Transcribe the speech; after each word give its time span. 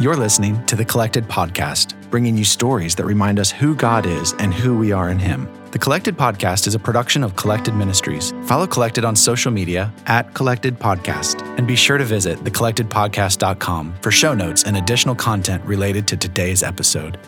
You're 0.00 0.16
listening 0.16 0.64
to 0.64 0.76
the 0.76 0.84
Collected 0.86 1.24
Podcast, 1.24 1.94
bringing 2.08 2.34
you 2.34 2.42
stories 2.42 2.94
that 2.94 3.04
remind 3.04 3.38
us 3.38 3.50
who 3.50 3.74
God 3.74 4.06
is 4.06 4.32
and 4.38 4.54
who 4.54 4.78
we 4.78 4.92
are 4.92 5.10
in 5.10 5.18
Him. 5.18 5.46
The 5.72 5.78
Collected 5.78 6.16
Podcast 6.16 6.66
is 6.66 6.74
a 6.74 6.78
production 6.78 7.22
of 7.22 7.36
Collected 7.36 7.74
Ministries. 7.74 8.32
Follow 8.44 8.66
Collected 8.66 9.04
on 9.04 9.14
social 9.14 9.52
media 9.52 9.92
at 10.06 10.32
Collected 10.32 10.78
Podcast, 10.78 11.42
and 11.58 11.66
be 11.66 11.76
sure 11.76 11.98
to 11.98 12.04
visit 12.06 12.38
thecollectedpodcast.com 12.38 13.94
for 14.00 14.10
show 14.10 14.32
notes 14.32 14.64
and 14.64 14.78
additional 14.78 15.14
content 15.14 15.62
related 15.66 16.08
to 16.08 16.16
today's 16.16 16.62
episode. 16.62 17.18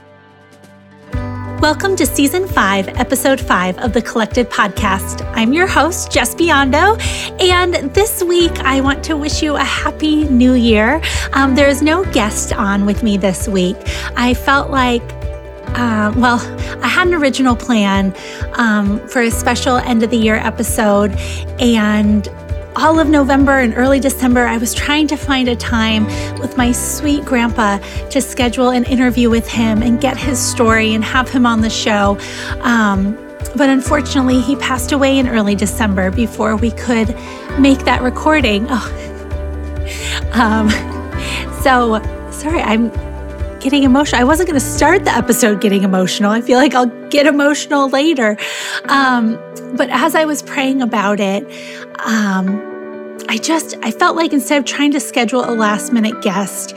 Welcome 1.62 1.94
to 1.94 2.06
Season 2.06 2.48
5, 2.48 2.88
Episode 2.88 3.40
5 3.40 3.78
of 3.78 3.92
the 3.92 4.02
Collected 4.02 4.50
Podcast. 4.50 5.24
I'm 5.36 5.52
your 5.52 5.68
host, 5.68 6.12
Jes 6.12 6.34
Biondo, 6.34 7.00
and 7.40 7.74
this 7.94 8.20
week 8.20 8.50
I 8.58 8.80
want 8.80 9.04
to 9.04 9.16
wish 9.16 9.44
you 9.44 9.54
a 9.54 9.62
happy 9.62 10.24
new 10.24 10.54
year. 10.54 11.00
Um, 11.34 11.54
there 11.54 11.68
is 11.68 11.80
no 11.80 12.04
guest 12.06 12.52
on 12.52 12.84
with 12.84 13.04
me 13.04 13.16
this 13.16 13.46
week. 13.46 13.76
I 14.16 14.34
felt 14.34 14.70
like 14.70 15.04
uh, 15.74 16.12
well, 16.16 16.40
I 16.82 16.88
had 16.88 17.06
an 17.06 17.14
original 17.14 17.54
plan 17.54 18.12
um, 18.54 18.98
for 19.08 19.22
a 19.22 19.30
special 19.30 19.76
end 19.76 20.02
of 20.02 20.10
the 20.10 20.18
year 20.18 20.34
episode, 20.34 21.12
and 21.60 22.26
all 22.76 22.98
of 22.98 23.08
November 23.08 23.58
and 23.58 23.74
early 23.76 24.00
December, 24.00 24.46
I 24.46 24.56
was 24.56 24.74
trying 24.74 25.06
to 25.08 25.16
find 25.16 25.48
a 25.48 25.56
time 25.56 26.04
with 26.38 26.56
my 26.56 26.72
sweet 26.72 27.24
grandpa 27.24 27.78
to 28.10 28.20
schedule 28.20 28.70
an 28.70 28.84
interview 28.84 29.30
with 29.30 29.48
him 29.48 29.82
and 29.82 30.00
get 30.00 30.16
his 30.16 30.38
story 30.38 30.94
and 30.94 31.04
have 31.04 31.28
him 31.28 31.46
on 31.46 31.60
the 31.60 31.70
show. 31.70 32.18
Um, 32.60 33.14
but 33.56 33.68
unfortunately, 33.68 34.40
he 34.40 34.56
passed 34.56 34.92
away 34.92 35.18
in 35.18 35.28
early 35.28 35.54
December 35.54 36.10
before 36.10 36.56
we 36.56 36.70
could 36.70 37.14
make 37.58 37.80
that 37.80 38.02
recording. 38.02 38.66
Oh. 38.68 38.98
Um, 40.32 40.70
so, 41.60 42.00
sorry, 42.30 42.60
I'm 42.62 42.88
getting 43.60 43.82
emotional. 43.82 44.20
I 44.20 44.24
wasn't 44.24 44.48
going 44.48 44.58
to 44.58 44.66
start 44.66 45.04
the 45.04 45.14
episode 45.14 45.60
getting 45.60 45.82
emotional. 45.82 46.30
I 46.30 46.40
feel 46.40 46.58
like 46.58 46.74
I'll 46.74 47.08
get 47.08 47.26
emotional 47.26 47.88
later. 47.90 48.38
Um, 48.86 49.34
but 49.76 49.90
as 49.90 50.14
I 50.14 50.24
was 50.24 50.42
praying 50.42 50.80
about 50.80 51.20
it, 51.20 51.44
um, 52.00 52.71
I 53.32 53.38
just 53.38 53.74
I 53.82 53.90
felt 53.92 54.14
like 54.14 54.34
instead 54.34 54.58
of 54.58 54.66
trying 54.66 54.92
to 54.92 55.00
schedule 55.00 55.42
a 55.42 55.56
last 55.56 55.90
minute 55.90 56.20
guest, 56.20 56.76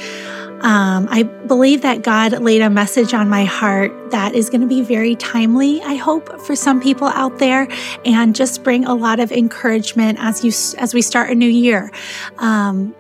um, 0.62 1.06
I 1.12 1.24
believe 1.24 1.82
that 1.82 2.02
God 2.02 2.32
laid 2.40 2.62
a 2.62 2.70
message 2.70 3.14
on 3.14 3.28
my 3.28 3.44
heart 3.44 3.92
that 4.12 4.34
is 4.34 4.50
going 4.50 4.62
to 4.62 4.68
be 4.68 4.82
very 4.82 5.18
timely, 5.18 5.82
I 5.82 5.96
hope, 5.96 6.40
for 6.40 6.56
some 6.56 6.80
people 6.80 7.10
out 7.10 7.40
there, 7.40 7.68
and 8.06 8.34
just 8.34 8.64
bring 8.64 8.86
a 8.86 8.96
lot 8.96 9.20
of 9.20 9.34
encouragement 9.34 10.18
as 10.22 10.46
you 10.46 10.80
as 10.80 10.94
we 10.94 11.02
start 11.02 11.30
a 11.30 11.36
new 11.36 11.50
year. 11.50 11.92
Um, 12.38 12.96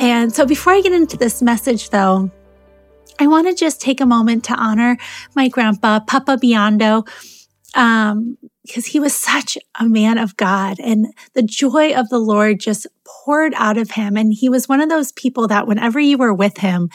and 0.00 0.34
so, 0.34 0.44
before 0.44 0.72
I 0.72 0.80
get 0.80 0.92
into 0.92 1.16
this 1.16 1.40
message, 1.40 1.90
though, 1.90 2.32
I 3.20 3.28
want 3.28 3.46
to 3.46 3.54
just 3.54 3.80
take 3.80 4.00
a 4.00 4.06
moment 4.06 4.42
to 4.46 4.54
honor 4.54 4.96
my 5.36 5.46
grandpa, 5.46 6.00
Papa 6.00 6.38
Biondo. 6.42 7.08
Um, 7.76 8.36
because 8.66 8.86
he 8.86 9.00
was 9.00 9.14
such 9.14 9.56
a 9.78 9.88
man 9.88 10.18
of 10.18 10.36
God 10.36 10.78
and 10.80 11.06
the 11.34 11.42
joy 11.42 11.94
of 11.94 12.08
the 12.08 12.18
Lord 12.18 12.60
just 12.60 12.86
poured 13.04 13.54
out 13.56 13.78
of 13.78 13.92
him. 13.92 14.16
And 14.16 14.32
he 14.32 14.48
was 14.48 14.68
one 14.68 14.80
of 14.80 14.88
those 14.88 15.12
people 15.12 15.48
that 15.48 15.66
whenever 15.66 16.00
you 16.00 16.18
were 16.18 16.34
with 16.34 16.58
him, 16.58 16.90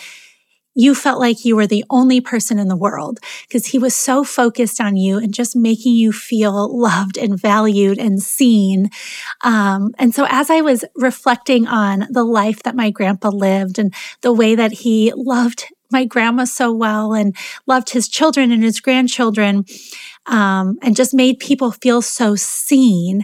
you 0.73 0.95
felt 0.95 1.19
like 1.19 1.44
you 1.44 1.55
were 1.55 1.67
the 1.67 1.83
only 1.89 2.22
person 2.22 2.58
in 2.58 2.69
the 2.69 2.78
world 2.78 3.19
because 3.47 3.67
he 3.67 3.78
was 3.78 3.95
so 3.95 4.23
focused 4.23 4.80
on 4.80 4.95
you 4.95 5.17
and 5.17 5.33
just 5.33 5.55
making 5.55 5.95
you 5.95 6.13
feel 6.13 6.80
loved 6.80 7.17
and 7.17 7.39
valued 7.39 7.97
and 7.97 8.22
seen. 8.22 8.89
Um, 9.41 9.94
and 9.97 10.16
so, 10.16 10.25
as 10.30 10.50
I 10.50 10.61
was 10.61 10.85
reflecting 10.95 11.67
on 11.67 12.08
the 12.09 12.23
life 12.23 12.63
that 12.63 12.75
my 12.75 12.89
grandpa 12.89 13.30
lived 13.30 13.80
and 13.80 13.94
the 14.22 14.31
way 14.31 14.56
that 14.56 14.72
he 14.72 15.11
loved 15.13 15.66
my 15.92 16.06
grandma 16.06 16.45
so 16.45 16.72
well 16.72 17.14
and 17.14 17.36
loved 17.67 17.89
his 17.89 18.08
children 18.08 18.52
and 18.52 18.64
his 18.64 18.80
grandchildren, 18.80 19.66
um, 20.25 20.78
and 20.81 20.96
just 20.96 21.13
made 21.13 21.40
people 21.40 21.72
feel 21.72 22.02
so 22.02 22.35
seen. 22.35 23.24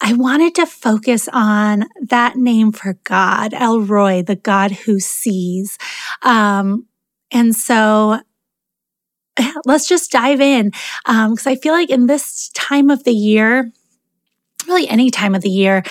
I 0.00 0.12
wanted 0.14 0.54
to 0.56 0.66
focus 0.66 1.28
on 1.32 1.84
that 2.08 2.36
name 2.36 2.72
for 2.72 2.98
God, 3.04 3.54
El 3.54 3.80
Roi, 3.80 4.22
the 4.22 4.36
God 4.36 4.72
who 4.72 5.00
sees. 5.00 5.78
Um, 6.22 6.86
and 7.30 7.54
so 7.54 8.20
let's 9.64 9.88
just 9.88 10.10
dive 10.10 10.40
in 10.40 10.70
because 11.04 11.46
um, 11.46 11.52
I 11.52 11.56
feel 11.56 11.72
like 11.72 11.90
in 11.90 12.06
this 12.06 12.50
time 12.50 12.90
of 12.90 13.04
the 13.04 13.12
year, 13.12 13.70
really 14.66 14.88
any 14.88 15.10
time 15.10 15.34
of 15.34 15.42
the 15.42 15.50
year, 15.50 15.82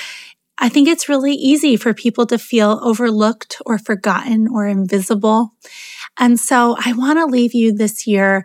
I 0.59 0.69
think 0.69 0.87
it's 0.87 1.09
really 1.09 1.33
easy 1.33 1.77
for 1.77 1.93
people 1.93 2.25
to 2.27 2.39
feel 2.39 2.79
overlooked 2.81 3.61
or 3.65 3.77
forgotten 3.77 4.47
or 4.47 4.65
invisible. 4.67 5.53
And 6.19 6.39
so 6.39 6.75
I 6.83 6.93
want 6.93 7.19
to 7.19 7.25
leave 7.25 7.53
you 7.53 7.73
this 7.73 8.07
year 8.07 8.43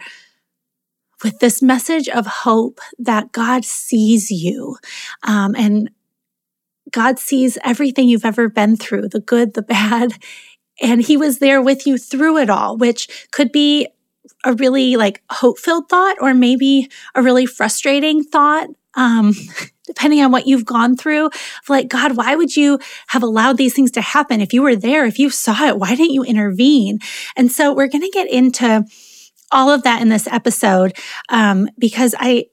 with 1.22 1.38
this 1.38 1.62
message 1.62 2.08
of 2.08 2.26
hope 2.26 2.80
that 2.98 3.32
God 3.32 3.64
sees 3.64 4.30
you 4.30 4.76
um, 5.22 5.54
and 5.56 5.90
God 6.90 7.18
sees 7.18 7.58
everything 7.64 8.08
you've 8.08 8.24
ever 8.24 8.48
been 8.48 8.76
through 8.76 9.08
the 9.08 9.20
good, 9.20 9.54
the 9.54 9.62
bad. 9.62 10.12
And 10.80 11.02
He 11.02 11.16
was 11.16 11.38
there 11.38 11.62
with 11.62 11.86
you 11.86 11.96
through 11.96 12.38
it 12.38 12.50
all, 12.50 12.76
which 12.76 13.28
could 13.30 13.52
be 13.52 13.86
a 14.42 14.54
really 14.54 14.96
like 14.96 15.22
hope 15.30 15.58
filled 15.58 15.88
thought 15.88 16.16
or 16.20 16.34
maybe 16.34 16.88
a 17.14 17.22
really 17.22 17.46
frustrating 17.46 18.24
thought. 18.24 18.68
Um, 18.94 19.34
depending 19.94 20.22
on 20.22 20.32
what 20.32 20.46
you've 20.46 20.64
gone 20.64 20.96
through, 20.96 21.30
like, 21.68 21.88
God, 21.88 22.16
why 22.16 22.34
would 22.34 22.56
you 22.56 22.78
have 23.08 23.22
allowed 23.22 23.56
these 23.56 23.74
things 23.74 23.90
to 23.92 24.00
happen? 24.00 24.40
If 24.40 24.52
you 24.52 24.62
were 24.62 24.76
there, 24.76 25.04
if 25.04 25.18
you 25.18 25.30
saw 25.30 25.66
it, 25.66 25.78
why 25.78 25.94
didn't 25.94 26.12
you 26.12 26.24
intervene? 26.24 26.98
And 27.36 27.50
so 27.50 27.72
we're 27.72 27.88
going 27.88 28.02
to 28.02 28.10
get 28.10 28.30
into 28.30 28.84
all 29.50 29.70
of 29.70 29.82
that 29.82 30.00
in 30.00 30.08
this 30.08 30.26
episode 30.26 30.96
um, 31.28 31.68
because 31.78 32.14
I, 32.18 32.46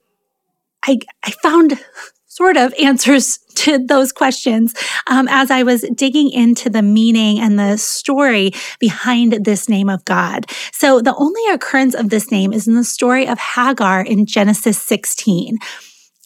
I, 0.84 0.98
I 1.24 1.30
found 1.42 1.80
sort 2.26 2.56
of 2.56 2.72
answers 2.82 3.38
to 3.54 3.78
those 3.78 4.12
questions 4.12 4.74
um, 5.06 5.28
as 5.28 5.50
I 5.50 5.62
was 5.62 5.82
digging 5.94 6.30
into 6.30 6.70
the 6.70 6.82
meaning 6.82 7.38
and 7.38 7.58
the 7.58 7.76
story 7.76 8.52
behind 8.78 9.44
this 9.44 9.68
name 9.68 9.90
of 9.90 10.04
God. 10.04 10.46
So 10.72 11.00
the 11.00 11.14
only 11.16 11.42
occurrence 11.52 11.94
of 11.94 12.08
this 12.08 12.30
name 12.30 12.52
is 12.52 12.66
in 12.68 12.74
the 12.74 12.84
story 12.84 13.26
of 13.26 13.38
Hagar 13.38 14.02
in 14.02 14.24
Genesis 14.24 14.80
16. 14.80 15.58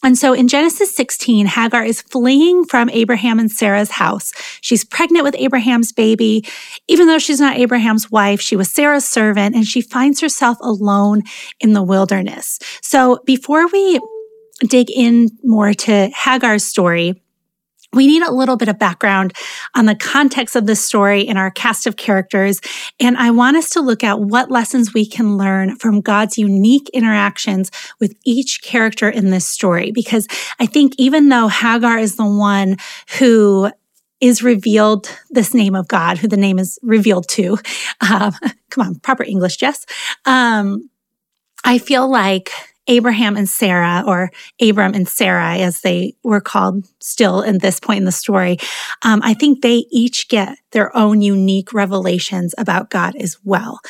And 0.04 0.18
so 0.18 0.34
in 0.34 0.48
Genesis 0.48 0.94
16, 0.94 1.46
Hagar 1.46 1.82
is 1.82 2.02
fleeing 2.02 2.66
from 2.66 2.90
Abraham 2.90 3.38
and 3.38 3.50
Sarah's 3.50 3.90
house. 3.90 4.32
She's 4.60 4.84
pregnant 4.84 5.24
with 5.24 5.34
Abraham's 5.38 5.92
baby. 5.92 6.44
Even 6.88 7.06
though 7.06 7.18
she's 7.18 7.40
not 7.40 7.56
Abraham's 7.56 8.10
wife, 8.10 8.38
she 8.38 8.54
was 8.54 8.70
Sarah's 8.70 9.08
servant 9.08 9.56
and 9.56 9.64
she 9.66 9.80
finds 9.80 10.20
herself 10.20 10.58
alone 10.60 11.22
in 11.58 11.72
the 11.72 11.82
wilderness. 11.82 12.58
So 12.82 13.20
before 13.24 13.66
we 13.68 13.98
dig 14.68 14.90
in 14.90 15.30
more 15.42 15.72
to 15.72 16.10
Hagar's 16.14 16.64
story, 16.64 17.23
we 17.94 18.06
need 18.06 18.22
a 18.22 18.32
little 18.32 18.56
bit 18.56 18.68
of 18.68 18.78
background 18.78 19.32
on 19.74 19.86
the 19.86 19.94
context 19.94 20.56
of 20.56 20.66
this 20.66 20.84
story 20.84 21.26
and 21.26 21.38
our 21.38 21.50
cast 21.50 21.86
of 21.86 21.96
characters. 21.96 22.60
And 23.00 23.16
I 23.16 23.30
want 23.30 23.56
us 23.56 23.70
to 23.70 23.80
look 23.80 24.04
at 24.04 24.20
what 24.20 24.50
lessons 24.50 24.92
we 24.92 25.06
can 25.06 25.36
learn 25.36 25.76
from 25.76 26.00
God's 26.00 26.38
unique 26.38 26.88
interactions 26.90 27.70
with 28.00 28.14
each 28.24 28.62
character 28.62 29.08
in 29.08 29.30
this 29.30 29.46
story. 29.46 29.92
Because 29.92 30.26
I 30.58 30.66
think 30.66 30.94
even 30.98 31.28
though 31.28 31.48
Hagar 31.48 31.98
is 31.98 32.16
the 32.16 32.26
one 32.26 32.76
who 33.18 33.70
is 34.20 34.42
revealed 34.42 35.08
this 35.30 35.52
name 35.54 35.74
of 35.74 35.88
God, 35.88 36.18
who 36.18 36.28
the 36.28 36.36
name 36.36 36.58
is 36.58 36.78
revealed 36.82 37.28
to, 37.28 37.58
um, 38.00 38.32
come 38.70 38.86
on, 38.86 38.94
proper 38.96 39.22
English, 39.22 39.60
Jes. 39.60 39.86
Um, 40.24 40.88
I 41.64 41.78
feel 41.78 42.10
like 42.10 42.50
Abraham 42.86 43.36
and 43.36 43.48
Sarah, 43.48 44.04
or 44.06 44.30
Abram 44.60 44.94
and 44.94 45.08
Sarah, 45.08 45.56
as 45.56 45.80
they 45.80 46.14
were 46.22 46.40
called 46.40 46.86
still 47.00 47.42
in 47.42 47.58
this 47.58 47.80
point 47.80 47.98
in 47.98 48.04
the 48.04 48.12
story, 48.12 48.58
um, 49.02 49.20
I 49.22 49.34
think 49.34 49.62
they 49.62 49.84
each 49.90 50.28
get 50.28 50.58
their 50.72 50.94
own 50.96 51.22
unique 51.22 51.72
revelations 51.72 52.54
about 52.58 52.90
God 52.90 53.16
as 53.16 53.38
well. 53.44 53.80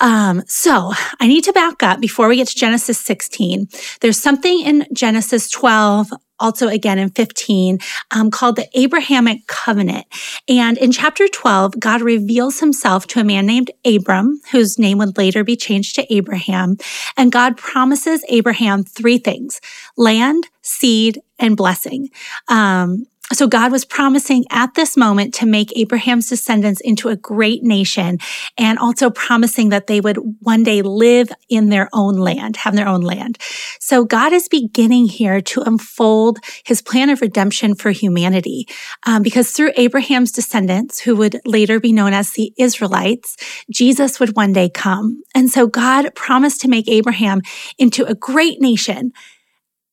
Um, 0.00 0.42
so 0.46 0.92
I 1.20 1.26
need 1.26 1.44
to 1.44 1.52
back 1.52 1.82
up 1.82 2.00
before 2.00 2.28
we 2.28 2.36
get 2.36 2.48
to 2.48 2.56
Genesis 2.56 2.98
16. 2.98 3.68
There's 4.00 4.20
something 4.20 4.60
in 4.60 4.86
Genesis 4.92 5.50
12 5.50 6.10
also 6.42 6.68
again 6.68 6.98
in 6.98 7.08
15, 7.08 7.78
um, 8.10 8.30
called 8.30 8.56
the 8.56 8.68
Abrahamic 8.74 9.46
Covenant. 9.46 10.06
And 10.48 10.76
in 10.76 10.90
chapter 10.90 11.28
12, 11.28 11.78
God 11.78 12.02
reveals 12.02 12.58
himself 12.58 13.06
to 13.08 13.20
a 13.20 13.24
man 13.24 13.46
named 13.46 13.70
Abram, 13.84 14.40
whose 14.50 14.78
name 14.78 14.98
would 14.98 15.16
later 15.16 15.44
be 15.44 15.56
changed 15.56 15.94
to 15.94 16.14
Abraham. 16.14 16.76
And 17.16 17.30
God 17.30 17.56
promises 17.56 18.24
Abraham 18.28 18.82
three 18.82 19.18
things 19.18 19.60
land, 19.96 20.48
seed, 20.62 21.20
and 21.38 21.56
blessing. 21.56 22.08
Um, 22.48 23.06
So 23.32 23.46
God 23.46 23.72
was 23.72 23.84
promising 23.84 24.44
at 24.50 24.74
this 24.74 24.96
moment 24.96 25.34
to 25.34 25.46
make 25.46 25.76
Abraham's 25.76 26.28
descendants 26.28 26.80
into 26.80 27.08
a 27.08 27.16
great 27.16 27.62
nation 27.62 28.18
and 28.58 28.78
also 28.78 29.10
promising 29.10 29.70
that 29.70 29.86
they 29.86 30.00
would 30.00 30.18
one 30.40 30.62
day 30.62 30.82
live 30.82 31.32
in 31.48 31.70
their 31.70 31.88
own 31.92 32.16
land, 32.16 32.56
have 32.58 32.76
their 32.76 32.88
own 32.88 33.00
land. 33.00 33.38
So 33.80 34.04
God 34.04 34.32
is 34.32 34.48
beginning 34.48 35.06
here 35.06 35.40
to 35.40 35.62
unfold 35.62 36.38
his 36.64 36.82
plan 36.82 37.10
of 37.10 37.20
redemption 37.20 37.74
for 37.74 37.90
humanity 37.90 38.68
um, 39.06 39.22
because 39.22 39.52
through 39.52 39.72
Abraham's 39.76 40.32
descendants, 40.32 41.00
who 41.00 41.16
would 41.16 41.40
later 41.44 41.80
be 41.80 41.92
known 41.92 42.12
as 42.12 42.32
the 42.32 42.52
Israelites, 42.58 43.36
Jesus 43.70 44.20
would 44.20 44.36
one 44.36 44.52
day 44.52 44.68
come. 44.68 45.22
And 45.34 45.50
so 45.50 45.66
God 45.66 46.14
promised 46.14 46.60
to 46.62 46.68
make 46.68 46.88
Abraham 46.88 47.40
into 47.78 48.04
a 48.04 48.14
great 48.14 48.60
nation 48.60 49.12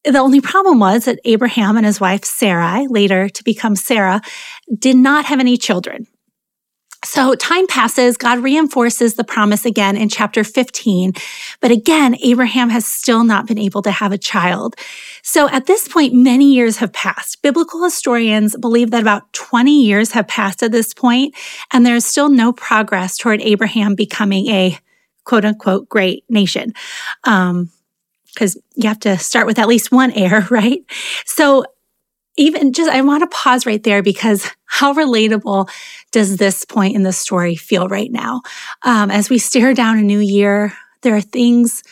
the 0.03 0.19
only 0.19 0.41
problem 0.41 0.79
was 0.79 1.05
that 1.05 1.19
Abraham 1.25 1.77
and 1.77 1.85
his 1.85 1.99
wife 1.99 2.23
Sarai, 2.23 2.87
later 2.87 3.29
to 3.29 3.43
become 3.43 3.75
Sarah, 3.75 4.21
did 4.77 4.95
not 4.95 5.25
have 5.25 5.39
any 5.39 5.57
children. 5.57 6.07
So 7.05 7.33
time 7.33 7.65
passes, 7.67 8.17
God 8.17 8.39
reinforces 8.39 9.15
the 9.15 9.23
promise 9.23 9.65
again 9.65 9.95
in 9.95 10.09
chapter 10.09 10.43
15. 10.43 11.13
But 11.61 11.71
again, 11.71 12.17
Abraham 12.21 12.69
has 12.69 12.85
still 12.85 13.23
not 13.23 13.47
been 13.47 13.57
able 13.57 13.81
to 13.83 13.91
have 13.91 14.11
a 14.11 14.17
child. 14.17 14.75
So 15.23 15.49
at 15.49 15.65
this 15.65 15.87
point, 15.87 16.13
many 16.13 16.53
years 16.53 16.77
have 16.77 16.91
passed. 16.91 17.41
Biblical 17.41 17.83
historians 17.83 18.55
believe 18.57 18.91
that 18.91 19.01
about 19.01 19.31
20 19.31 19.81
years 19.81 20.11
have 20.11 20.27
passed 20.27 20.61
at 20.61 20.73
this 20.73 20.93
point, 20.93 21.35
and 21.71 21.85
there 21.85 21.95
is 21.95 22.05
still 22.05 22.29
no 22.29 22.51
progress 22.51 23.17
toward 23.17 23.41
Abraham 23.41 23.95
becoming 23.95 24.47
a 24.47 24.77
quote 25.23 25.45
unquote 25.45 25.87
great 25.87 26.25
nation. 26.29 26.73
Um, 27.23 27.69
because 28.33 28.57
you 28.75 28.87
have 28.87 28.99
to 28.99 29.17
start 29.17 29.47
with 29.47 29.59
at 29.59 29.67
least 29.67 29.91
one 29.91 30.11
heir, 30.11 30.47
right? 30.49 30.79
So 31.25 31.65
even 32.37 32.71
just, 32.71 32.89
I 32.89 33.01
want 33.01 33.21
to 33.21 33.35
pause 33.35 33.65
right 33.65 33.83
there 33.83 34.01
because 34.01 34.49
how 34.65 34.93
relatable 34.93 35.69
does 36.11 36.37
this 36.37 36.63
point 36.63 36.95
in 36.95 37.03
the 37.03 37.11
story 37.11 37.55
feel 37.55 37.87
right 37.87 38.11
now? 38.11 38.41
Um, 38.83 39.11
as 39.11 39.29
we 39.29 39.37
stare 39.39 39.73
down 39.73 39.97
a 39.97 40.03
new 40.03 40.19
year, 40.19 40.73
there 41.01 41.15
are 41.15 41.21
things 41.21 41.83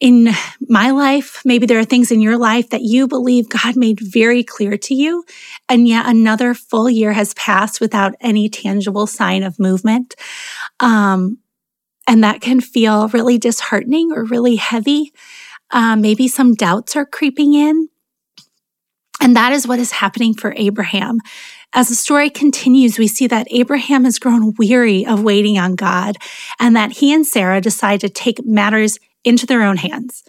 in 0.00 0.30
my 0.66 0.90
life, 0.90 1.42
maybe 1.44 1.66
there 1.66 1.78
are 1.78 1.84
things 1.84 2.10
in 2.10 2.20
your 2.20 2.38
life 2.38 2.70
that 2.70 2.80
you 2.80 3.06
believe 3.06 3.50
God 3.50 3.76
made 3.76 4.00
very 4.00 4.42
clear 4.42 4.78
to 4.78 4.94
you, 4.94 5.24
and 5.68 5.86
yet 5.86 6.06
another 6.06 6.54
full 6.54 6.88
year 6.88 7.12
has 7.12 7.34
passed 7.34 7.82
without 7.82 8.14
any 8.18 8.48
tangible 8.48 9.06
sign 9.06 9.42
of 9.42 9.58
movement. 9.58 10.14
Um, 10.80 11.38
and 12.06 12.24
that 12.24 12.40
can 12.40 12.60
feel 12.60 13.08
really 13.08 13.36
disheartening 13.36 14.10
or 14.12 14.24
really 14.24 14.56
heavy. 14.56 15.12
Uh, 15.70 15.96
maybe 15.96 16.28
some 16.28 16.54
doubts 16.54 16.96
are 16.96 17.06
creeping 17.06 17.54
in. 17.54 17.88
And 19.20 19.36
that 19.36 19.52
is 19.52 19.66
what 19.66 19.78
is 19.78 19.92
happening 19.92 20.34
for 20.34 20.54
Abraham. 20.56 21.18
As 21.72 21.88
the 21.88 21.94
story 21.94 22.30
continues, 22.30 22.98
we 22.98 23.06
see 23.06 23.26
that 23.28 23.46
Abraham 23.50 24.04
has 24.04 24.18
grown 24.18 24.54
weary 24.58 25.06
of 25.06 25.22
waiting 25.22 25.58
on 25.58 25.76
God 25.76 26.16
and 26.58 26.74
that 26.74 26.92
he 26.92 27.12
and 27.12 27.26
Sarah 27.26 27.60
decide 27.60 28.00
to 28.00 28.08
take 28.08 28.44
matters 28.44 28.98
into 29.24 29.46
their 29.46 29.62
own 29.62 29.76
hands. 29.76 30.24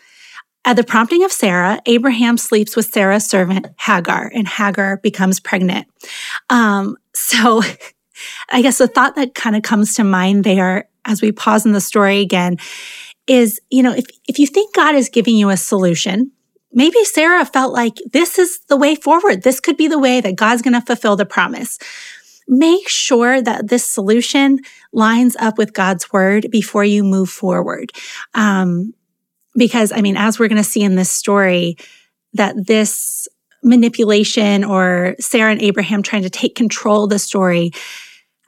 At 0.63 0.75
the 0.75 0.83
prompting 0.83 1.23
of 1.23 1.31
Sarah, 1.31 1.79
Abraham 1.87 2.37
sleeps 2.37 2.75
with 2.75 2.85
Sarah's 2.85 3.25
servant 3.25 3.67
Hagar, 3.79 4.31
and 4.33 4.47
Hagar 4.47 4.97
becomes 4.97 5.39
pregnant. 5.39 5.87
Um, 6.51 6.97
so 7.15 7.63
I 8.51 8.61
guess 8.61 8.77
the 8.77 8.87
thought 8.87 9.15
that 9.15 9.33
kind 9.33 9.55
of 9.55 9.63
comes 9.63 9.95
to 9.95 10.03
mind 10.03 10.44
there 10.44 10.87
as 11.05 11.21
we 11.21 11.31
pause 11.31 11.65
in 11.65 11.71
the 11.71 11.81
story 11.81 12.19
again 12.19 12.57
is, 13.27 13.59
you 13.69 13.83
know, 13.83 13.94
if, 13.94 14.06
if 14.27 14.39
you 14.39 14.47
think 14.47 14.73
God 14.75 14.95
is 14.95 15.09
giving 15.09 15.35
you 15.35 15.50
a 15.50 15.57
solution, 15.57 16.31
maybe 16.73 17.03
Sarah 17.03 17.45
felt 17.45 17.73
like 17.73 17.97
this 18.12 18.39
is 18.39 18.59
the 18.69 18.77
way 18.77 18.95
forward. 18.95 19.44
This 19.44 19.59
could 19.59 19.77
be 19.77 19.88
the 19.88 20.00
way 20.00 20.21
that 20.21 20.35
God's 20.35 20.62
going 20.62 20.73
to 20.73 20.81
fulfill 20.81 21.15
the 21.15 21.25
promise. 21.25 21.77
Make 22.47 22.89
sure 22.89 23.41
that 23.41 23.68
this 23.68 23.85
solution 23.85 24.59
lines 24.91 25.35
up 25.39 25.57
with 25.57 25.73
God's 25.73 26.12
word 26.12 26.47
before 26.51 26.83
you 26.83 27.03
move 27.03 27.29
forward. 27.29 27.91
Um, 28.33 28.94
because, 29.56 29.91
I 29.91 30.01
mean, 30.01 30.18
as 30.18 30.39
we're 30.39 30.47
going 30.47 30.63
to 30.63 30.63
see 30.63 30.81
in 30.81 30.95
this 30.95 31.12
story, 31.12 31.77
that 32.33 32.56
this 32.68 33.27
manipulation 33.63 34.63
or 34.63 35.15
Sarah 35.19 35.51
and 35.51 35.62
Abraham 35.62 36.01
trying 36.01 36.23
to 36.23 36.29
take 36.29 36.56
control 36.56 37.03
of 37.03 37.09
the 37.09 37.19
story 37.19 37.71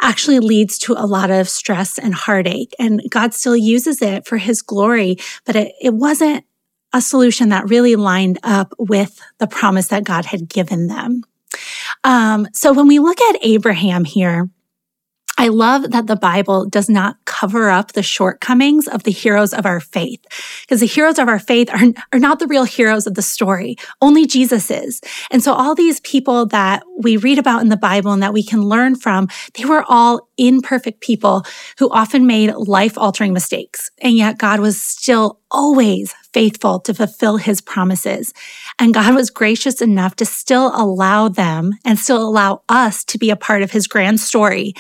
actually 0.04 0.40
leads 0.40 0.78
to 0.78 0.94
a 0.94 1.08
lot 1.08 1.32
of 1.32 1.50
stress 1.50 1.98
and 1.98 2.14
heartache. 2.14 2.74
And 2.78 3.02
God 3.10 3.34
still 3.34 3.56
uses 3.56 4.02
it 4.02 4.28
for 4.28 4.38
his 4.38 4.62
glory, 4.62 5.18
but 5.46 5.56
it, 5.56 5.74
it 5.82 5.94
wasn't 5.94 6.46
a 6.94 7.02
solution 7.02 7.50
that 7.50 7.70
really 7.70 7.96
lined 7.96 8.38
up 8.44 8.74
with 8.78 9.20
the 9.40 9.48
promise 9.48 9.88
that 9.88 10.04
God 10.04 10.26
had 10.26 10.48
given 10.48 10.88
them. 10.88 11.24
Um, 12.04 12.48
so 12.54 12.74
when 12.74 12.88
we 12.88 13.00
look 13.00 13.20
at 13.22 13.40
Abraham 13.42 14.06
here, 14.06 14.50
I 15.38 15.48
love 15.48 15.92
that 15.92 16.06
the 16.06 16.16
Bible 16.16 16.68
does 16.70 16.90
not 16.90 17.23
cover 17.44 17.70
up 17.70 17.92
the 17.92 18.02
shortcomings 18.02 18.88
of 18.88 19.04
the 19.04 19.12
heroes 19.12 19.54
of 19.54 19.66
our 19.66 19.82
faith, 19.82 20.22
because 20.62 20.80
the 20.80 20.86
heroes 20.86 21.20
of 21.20 21.28
our 21.28 21.40
faith 21.40 21.70
are, 21.70 21.88
are 22.14 22.20
not 22.20 22.40
the 22.40 22.48
real 22.48 22.64
heroes 22.64 23.06
of 23.06 23.16
the 23.16 23.22
story. 23.22 23.76
Only 24.02 24.26
Jesus 24.26 24.72
is. 24.72 25.02
And 25.30 25.44
so 25.44 25.52
all 25.52 25.76
these 25.76 26.00
people 26.00 26.46
that 26.48 26.84
we 26.98 27.18
read 27.18 27.38
about 27.38 27.62
in 27.62 27.68
the 27.68 27.76
Bible 27.76 28.14
and 28.14 28.24
that 28.24 28.32
we 28.32 28.44
can 28.44 28.62
learn 28.62 28.96
from, 28.96 29.28
they 29.56 29.66
were 29.66 29.84
all 29.90 30.30
imperfect 30.38 31.02
people 31.02 31.44
who 31.80 31.90
often 31.90 32.26
made 32.26 32.54
life 32.56 32.98
altering 32.98 33.34
mistakes. 33.34 33.92
And 34.02 34.16
yet 34.16 34.38
God 34.38 34.62
was 34.62 34.82
still 34.82 35.42
always 35.52 36.14
faithful 36.32 36.80
to 36.80 36.94
fulfill 36.94 37.36
his 37.36 37.60
promises. 37.60 38.34
And 38.80 38.94
God 38.94 39.16
was 39.16 39.30
gracious 39.30 39.82
enough 39.82 40.16
to 40.16 40.26
still 40.26 40.72
allow 40.74 41.28
them 41.28 41.74
and 41.84 42.00
still 42.00 42.26
allow 42.26 42.62
us 42.70 43.04
to 43.04 43.18
be 43.18 43.30
a 43.32 43.36
part 43.36 43.64
of 43.64 43.72
his 43.72 43.86
grand 43.86 44.22
story 44.22 44.76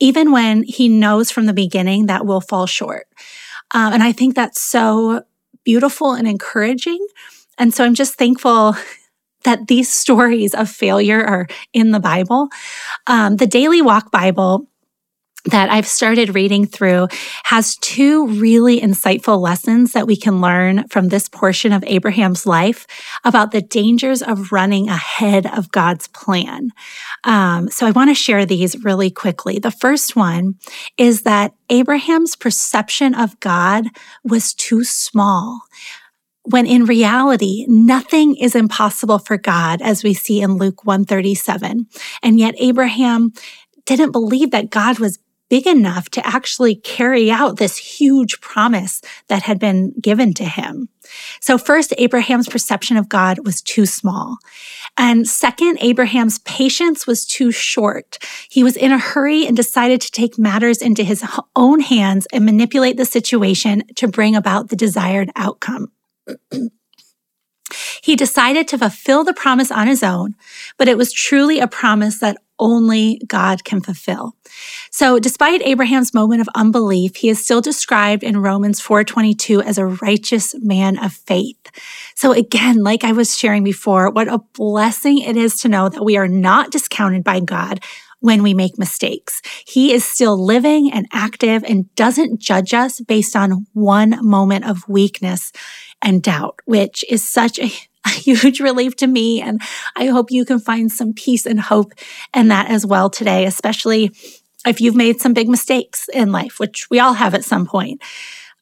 even 0.00 0.32
when 0.32 0.62
he 0.62 0.88
knows 0.88 1.30
from 1.30 1.46
the 1.46 1.52
beginning 1.52 2.06
that 2.06 2.26
we'll 2.26 2.40
fall 2.40 2.66
short. 2.66 3.06
Um, 3.72 3.92
and 3.92 4.02
I 4.02 4.12
think 4.12 4.34
that's 4.34 4.60
so 4.60 5.22
beautiful 5.64 6.12
and 6.12 6.26
encouraging. 6.26 7.04
And 7.58 7.74
so 7.74 7.84
I'm 7.84 7.94
just 7.94 8.14
thankful 8.14 8.76
that 9.44 9.66
these 9.68 9.92
stories 9.92 10.54
of 10.54 10.68
failure 10.68 11.24
are 11.24 11.46
in 11.72 11.90
the 11.90 12.00
Bible. 12.00 12.48
Um, 13.06 13.36
the 13.36 13.46
Daily 13.46 13.82
Walk 13.82 14.10
Bible 14.10 14.66
that 15.50 15.70
I've 15.70 15.86
started 15.86 16.34
reading 16.34 16.66
through 16.66 17.08
has 17.44 17.76
two 17.76 18.26
really 18.26 18.80
insightful 18.80 19.40
lessons 19.40 19.92
that 19.92 20.06
we 20.06 20.16
can 20.16 20.40
learn 20.40 20.86
from 20.88 21.08
this 21.08 21.28
portion 21.28 21.72
of 21.72 21.84
Abraham's 21.86 22.46
life 22.46 22.86
about 23.24 23.50
the 23.50 23.62
dangers 23.62 24.22
of 24.22 24.52
running 24.52 24.88
ahead 24.88 25.46
of 25.46 25.70
God's 25.72 26.08
plan. 26.08 26.70
Um, 27.24 27.68
so 27.68 27.86
I 27.86 27.92
want 27.92 28.10
to 28.10 28.14
share 28.14 28.44
these 28.46 28.82
really 28.84 29.10
quickly. 29.10 29.58
The 29.58 29.70
first 29.70 30.16
one 30.16 30.54
is 30.96 31.22
that 31.22 31.54
Abraham's 31.70 32.36
perception 32.36 33.14
of 33.14 33.38
God 33.40 33.86
was 34.24 34.54
too 34.54 34.84
small 34.84 35.62
when 36.50 36.66
in 36.66 36.86
reality, 36.86 37.66
nothing 37.68 38.34
is 38.34 38.54
impossible 38.54 39.18
for 39.18 39.36
God, 39.36 39.82
as 39.82 40.02
we 40.02 40.14
see 40.14 40.40
in 40.40 40.56
Luke 40.56 40.86
137. 40.86 41.86
And 42.22 42.38
yet 42.38 42.54
Abraham 42.58 43.32
didn't 43.84 44.12
believe 44.12 44.50
that 44.52 44.70
God 44.70 44.98
was 44.98 45.18
big 45.48 45.66
enough 45.66 46.08
to 46.10 46.26
actually 46.26 46.74
carry 46.74 47.30
out 47.30 47.56
this 47.56 47.76
huge 47.76 48.40
promise 48.40 49.00
that 49.28 49.42
had 49.42 49.58
been 49.58 49.92
given 50.00 50.34
to 50.34 50.44
him. 50.44 50.88
So 51.40 51.56
first, 51.56 51.94
Abraham's 51.96 52.48
perception 52.48 52.96
of 52.96 53.08
God 53.08 53.46
was 53.46 53.62
too 53.62 53.86
small. 53.86 54.38
And 54.96 55.26
second, 55.26 55.78
Abraham's 55.80 56.38
patience 56.40 57.06
was 57.06 57.24
too 57.24 57.50
short. 57.50 58.18
He 58.50 58.62
was 58.62 58.76
in 58.76 58.92
a 58.92 58.98
hurry 58.98 59.46
and 59.46 59.56
decided 59.56 60.00
to 60.02 60.10
take 60.10 60.38
matters 60.38 60.82
into 60.82 61.02
his 61.02 61.24
own 61.56 61.80
hands 61.80 62.26
and 62.32 62.44
manipulate 62.44 62.96
the 62.96 63.04
situation 63.04 63.84
to 63.96 64.08
bring 64.08 64.36
about 64.36 64.68
the 64.68 64.76
desired 64.76 65.30
outcome. 65.36 65.92
he 68.02 68.16
decided 68.16 68.68
to 68.68 68.78
fulfill 68.78 69.24
the 69.24 69.34
promise 69.34 69.70
on 69.70 69.86
his 69.86 70.02
own, 70.02 70.34
but 70.76 70.88
it 70.88 70.98
was 70.98 71.12
truly 71.12 71.58
a 71.58 71.68
promise 71.68 72.18
that 72.18 72.38
only 72.58 73.20
God 73.26 73.64
can 73.64 73.80
fulfill. 73.80 74.34
So 74.90 75.18
despite 75.18 75.62
Abraham's 75.62 76.14
moment 76.14 76.40
of 76.40 76.48
unbelief, 76.54 77.16
he 77.16 77.28
is 77.28 77.42
still 77.42 77.60
described 77.60 78.22
in 78.22 78.42
Romans 78.42 78.80
4:22 78.80 79.62
as 79.62 79.78
a 79.78 79.86
righteous 79.86 80.54
man 80.58 80.98
of 80.98 81.12
faith. 81.12 81.56
So 82.14 82.32
again, 82.32 82.82
like 82.82 83.04
I 83.04 83.12
was 83.12 83.36
sharing 83.36 83.64
before, 83.64 84.10
what 84.10 84.28
a 84.28 84.40
blessing 84.54 85.18
it 85.18 85.36
is 85.36 85.56
to 85.60 85.68
know 85.68 85.88
that 85.88 86.04
we 86.04 86.16
are 86.16 86.28
not 86.28 86.70
discounted 86.70 87.24
by 87.24 87.40
God 87.40 87.80
when 88.20 88.42
we 88.42 88.54
make 88.54 88.78
mistakes. 88.78 89.40
He 89.66 89.92
is 89.92 90.04
still 90.04 90.42
living 90.42 90.90
and 90.92 91.06
active 91.12 91.62
and 91.64 91.94
doesn't 91.94 92.40
judge 92.40 92.74
us 92.74 93.00
based 93.00 93.36
on 93.36 93.66
one 93.72 94.18
moment 94.22 94.64
of 94.64 94.88
weakness 94.88 95.52
and 96.02 96.22
doubt, 96.22 96.60
which 96.64 97.04
is 97.08 97.22
such 97.22 97.58
a 97.58 97.70
a 98.04 98.10
huge 98.10 98.60
relief 98.60 98.96
to 98.96 99.06
me. 99.06 99.40
And 99.40 99.60
I 99.96 100.06
hope 100.06 100.30
you 100.30 100.44
can 100.44 100.58
find 100.58 100.90
some 100.90 101.12
peace 101.12 101.46
and 101.46 101.60
hope 101.60 101.92
in 102.34 102.48
that 102.48 102.70
as 102.70 102.86
well 102.86 103.10
today, 103.10 103.44
especially 103.46 104.12
if 104.66 104.80
you've 104.80 104.96
made 104.96 105.20
some 105.20 105.34
big 105.34 105.48
mistakes 105.48 106.08
in 106.12 106.32
life, 106.32 106.58
which 106.58 106.88
we 106.90 107.00
all 107.00 107.14
have 107.14 107.34
at 107.34 107.44
some 107.44 107.66
point. 107.66 108.02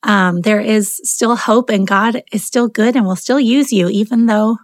Um, 0.03 0.43
there 0.43 0.61
is 0.61 1.01
still 1.05 1.37
hope 1.37 1.71
and 1.71 1.87
God 1.87 2.23
is 2.31 2.45
still 2.45 2.69
good 2.69 2.97
and 2.97 3.07
will 3.07 3.17
still 3.17 3.41
use 3.41 3.73
you, 3.73 3.89
even 3.89 4.27
though 4.27 4.59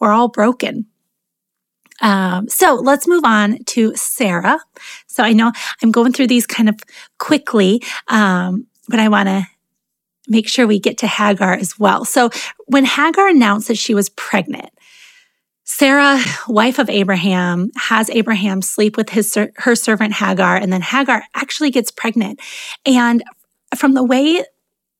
we're 0.00 0.12
all 0.12 0.28
broken. 0.28 0.86
Um, 2.02 2.48
so 2.48 2.74
let's 2.74 3.08
move 3.08 3.24
on 3.24 3.64
to 3.64 3.94
Sarah. 3.96 4.58
So 5.06 5.22
I 5.22 5.32
know 5.32 5.50
I'm 5.82 5.90
going 5.90 6.12
through 6.12 6.26
these 6.26 6.46
kind 6.46 6.68
of 6.68 6.78
quickly, 7.18 7.82
um, 8.08 8.66
but 8.88 9.00
I 9.00 9.08
want 9.08 9.28
to 9.28 9.46
make 10.28 10.48
sure 10.48 10.66
we 10.66 10.78
get 10.78 10.98
to 10.98 11.06
Hagar 11.06 11.54
as 11.54 11.78
well. 11.78 12.04
So 12.04 12.30
when 12.66 12.84
Hagar 12.84 13.28
announced 13.28 13.68
that 13.68 13.78
she 13.78 13.94
was 13.94 14.08
pregnant, 14.10 14.70
Sarah, 15.64 16.20
wife 16.48 16.78
of 16.78 16.88
Abraham, 16.88 17.70
has 17.76 18.08
Abraham 18.10 18.62
sleep 18.62 18.96
with 18.96 19.10
his 19.10 19.36
her 19.56 19.74
servant 19.74 20.14
Hagar, 20.14 20.56
and 20.56 20.72
then 20.72 20.80
Hagar 20.80 21.24
actually 21.34 21.70
gets 21.70 21.90
pregnant. 21.90 22.40
And 22.86 23.24
from 23.76 23.94
the 23.94 24.04
way 24.04 24.44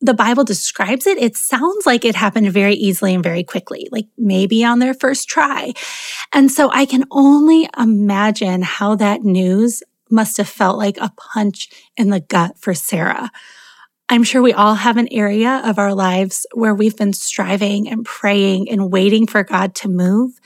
the 0.00 0.12
Bible 0.12 0.44
describes 0.44 1.06
it, 1.06 1.18
it 1.18 1.36
sounds 1.36 1.86
like 1.86 2.04
it 2.04 2.16
happened 2.16 2.50
very 2.52 2.74
easily 2.74 3.14
and 3.14 3.22
very 3.22 3.44
quickly, 3.44 3.88
like 3.92 4.06
maybe 4.18 4.64
on 4.64 4.80
their 4.80 4.92
first 4.92 5.28
try. 5.28 5.72
And 6.32 6.50
so 6.50 6.70
I 6.70 6.84
can 6.84 7.04
only 7.10 7.68
imagine 7.78 8.62
how 8.62 8.96
that 8.96 9.22
news 9.22 9.82
must 10.10 10.36
have 10.36 10.48
felt 10.48 10.78
like 10.78 10.98
a 10.98 11.12
punch 11.16 11.68
in 11.96 12.10
the 12.10 12.20
gut 12.20 12.58
for 12.58 12.74
Sarah. 12.74 13.30
I'm 14.08 14.22
sure 14.22 14.40
we 14.40 14.52
all 14.52 14.74
have 14.74 14.96
an 14.96 15.08
area 15.10 15.62
of 15.64 15.78
our 15.78 15.94
lives 15.94 16.46
where 16.54 16.74
we've 16.74 16.96
been 16.96 17.12
striving 17.12 17.88
and 17.88 18.04
praying 18.04 18.70
and 18.70 18.90
waiting 18.92 19.26
for 19.26 19.42
God 19.42 19.74
to 19.76 19.88
move 19.88 20.40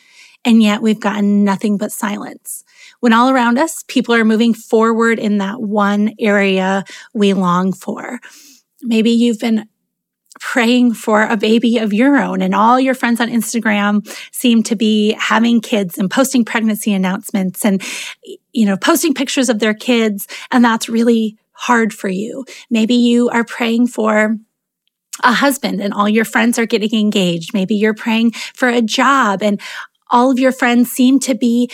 and 0.44 0.62
yet 0.62 0.82
we've 0.82 1.00
gotten 1.00 1.44
nothing 1.44 1.76
but 1.76 1.92
silence. 1.92 2.64
When 3.00 3.12
all 3.12 3.30
around 3.30 3.58
us, 3.58 3.84
people 3.88 4.14
are 4.14 4.24
moving 4.24 4.54
forward 4.54 5.18
in 5.18 5.38
that 5.38 5.60
one 5.60 6.14
area 6.18 6.84
we 7.14 7.32
long 7.34 7.72
for. 7.72 8.20
Maybe 8.82 9.10
you've 9.10 9.38
been 9.38 9.68
praying 10.38 10.94
for 10.94 11.24
a 11.24 11.36
baby 11.36 11.76
of 11.78 11.92
your 11.92 12.16
own 12.16 12.40
and 12.40 12.54
all 12.54 12.80
your 12.80 12.94
friends 12.94 13.20
on 13.20 13.28
Instagram 13.28 14.06
seem 14.32 14.62
to 14.62 14.74
be 14.74 15.14
having 15.18 15.60
kids 15.60 15.98
and 15.98 16.10
posting 16.10 16.46
pregnancy 16.46 16.94
announcements 16.94 17.64
and, 17.64 17.82
you 18.52 18.64
know, 18.64 18.78
posting 18.78 19.12
pictures 19.12 19.50
of 19.50 19.58
their 19.58 19.74
kids. 19.74 20.26
And 20.50 20.64
that's 20.64 20.88
really 20.88 21.36
hard 21.60 21.92
for 21.92 22.08
you. 22.08 22.44
Maybe 22.70 22.94
you 22.94 23.28
are 23.28 23.44
praying 23.44 23.88
for 23.88 24.36
a 25.22 25.32
husband 25.32 25.82
and 25.82 25.92
all 25.92 26.08
your 26.08 26.24
friends 26.24 26.58
are 26.58 26.64
getting 26.64 26.98
engaged. 26.98 27.52
Maybe 27.52 27.74
you're 27.74 27.92
praying 27.92 28.32
for 28.54 28.70
a 28.70 28.80
job 28.80 29.42
and 29.42 29.60
all 30.10 30.30
of 30.30 30.38
your 30.38 30.52
friends 30.52 30.90
seem 30.90 31.20
to 31.20 31.34
be 31.34 31.70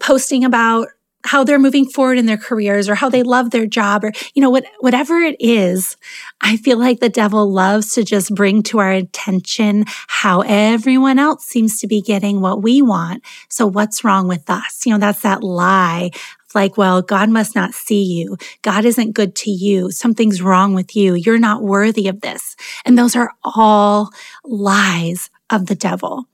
posting 0.00 0.44
about 0.44 0.88
how 1.26 1.42
they're 1.42 1.58
moving 1.58 1.86
forward 1.86 2.18
in 2.18 2.26
their 2.26 2.36
careers 2.36 2.88
or 2.88 2.94
how 2.94 3.08
they 3.08 3.22
love 3.22 3.50
their 3.50 3.66
job 3.66 4.04
or 4.04 4.12
you 4.34 4.40
know 4.40 4.50
what 4.50 4.64
whatever 4.80 5.18
it 5.18 5.36
is 5.40 5.96
i 6.40 6.56
feel 6.56 6.78
like 6.78 7.00
the 7.00 7.08
devil 7.08 7.50
loves 7.50 7.92
to 7.92 8.04
just 8.04 8.34
bring 8.34 8.62
to 8.62 8.78
our 8.78 8.92
attention 8.92 9.84
how 10.06 10.42
everyone 10.42 11.18
else 11.18 11.44
seems 11.44 11.80
to 11.80 11.86
be 11.86 12.00
getting 12.00 12.40
what 12.40 12.62
we 12.62 12.80
want 12.80 13.22
so 13.48 13.66
what's 13.66 14.04
wrong 14.04 14.28
with 14.28 14.48
us 14.48 14.86
you 14.86 14.92
know 14.92 14.98
that's 14.98 15.22
that 15.22 15.42
lie 15.42 16.10
like 16.56 16.76
well 16.76 17.02
god 17.02 17.30
must 17.30 17.54
not 17.54 17.74
see 17.74 18.02
you. 18.02 18.36
God 18.62 18.84
isn't 18.84 19.12
good 19.12 19.36
to 19.36 19.50
you. 19.50 19.90
Something's 19.90 20.42
wrong 20.42 20.74
with 20.74 20.96
you. 20.96 21.14
You're 21.14 21.38
not 21.38 21.62
worthy 21.62 22.08
of 22.08 22.20
this. 22.20 22.56
And 22.84 22.98
those 22.98 23.14
are 23.14 23.30
all 23.44 24.10
lies 24.44 25.30
of 25.50 25.66
the 25.66 25.74
devil. 25.76 26.24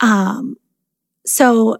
Um, 0.00 0.56
so 1.26 1.78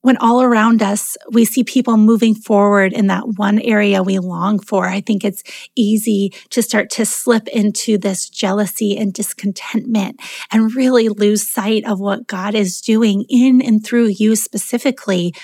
when 0.00 0.18
all 0.18 0.42
around 0.42 0.82
us 0.82 1.16
we 1.30 1.46
see 1.46 1.64
people 1.64 1.96
moving 1.96 2.34
forward 2.34 2.92
in 2.92 3.06
that 3.06 3.26
one 3.36 3.58
area 3.60 4.02
we 4.02 4.18
long 4.18 4.58
for, 4.58 4.86
I 4.86 5.00
think 5.00 5.24
it's 5.24 5.42
easy 5.74 6.32
to 6.50 6.62
start 6.62 6.90
to 6.90 7.06
slip 7.06 7.48
into 7.48 7.96
this 7.96 8.28
jealousy 8.28 8.98
and 8.98 9.14
discontentment 9.14 10.20
and 10.52 10.74
really 10.74 11.08
lose 11.08 11.48
sight 11.48 11.86
of 11.86 12.00
what 12.00 12.26
God 12.26 12.54
is 12.54 12.82
doing 12.82 13.24
in 13.30 13.62
and 13.62 13.84
through 13.84 14.08
you 14.08 14.36
specifically 14.36 15.34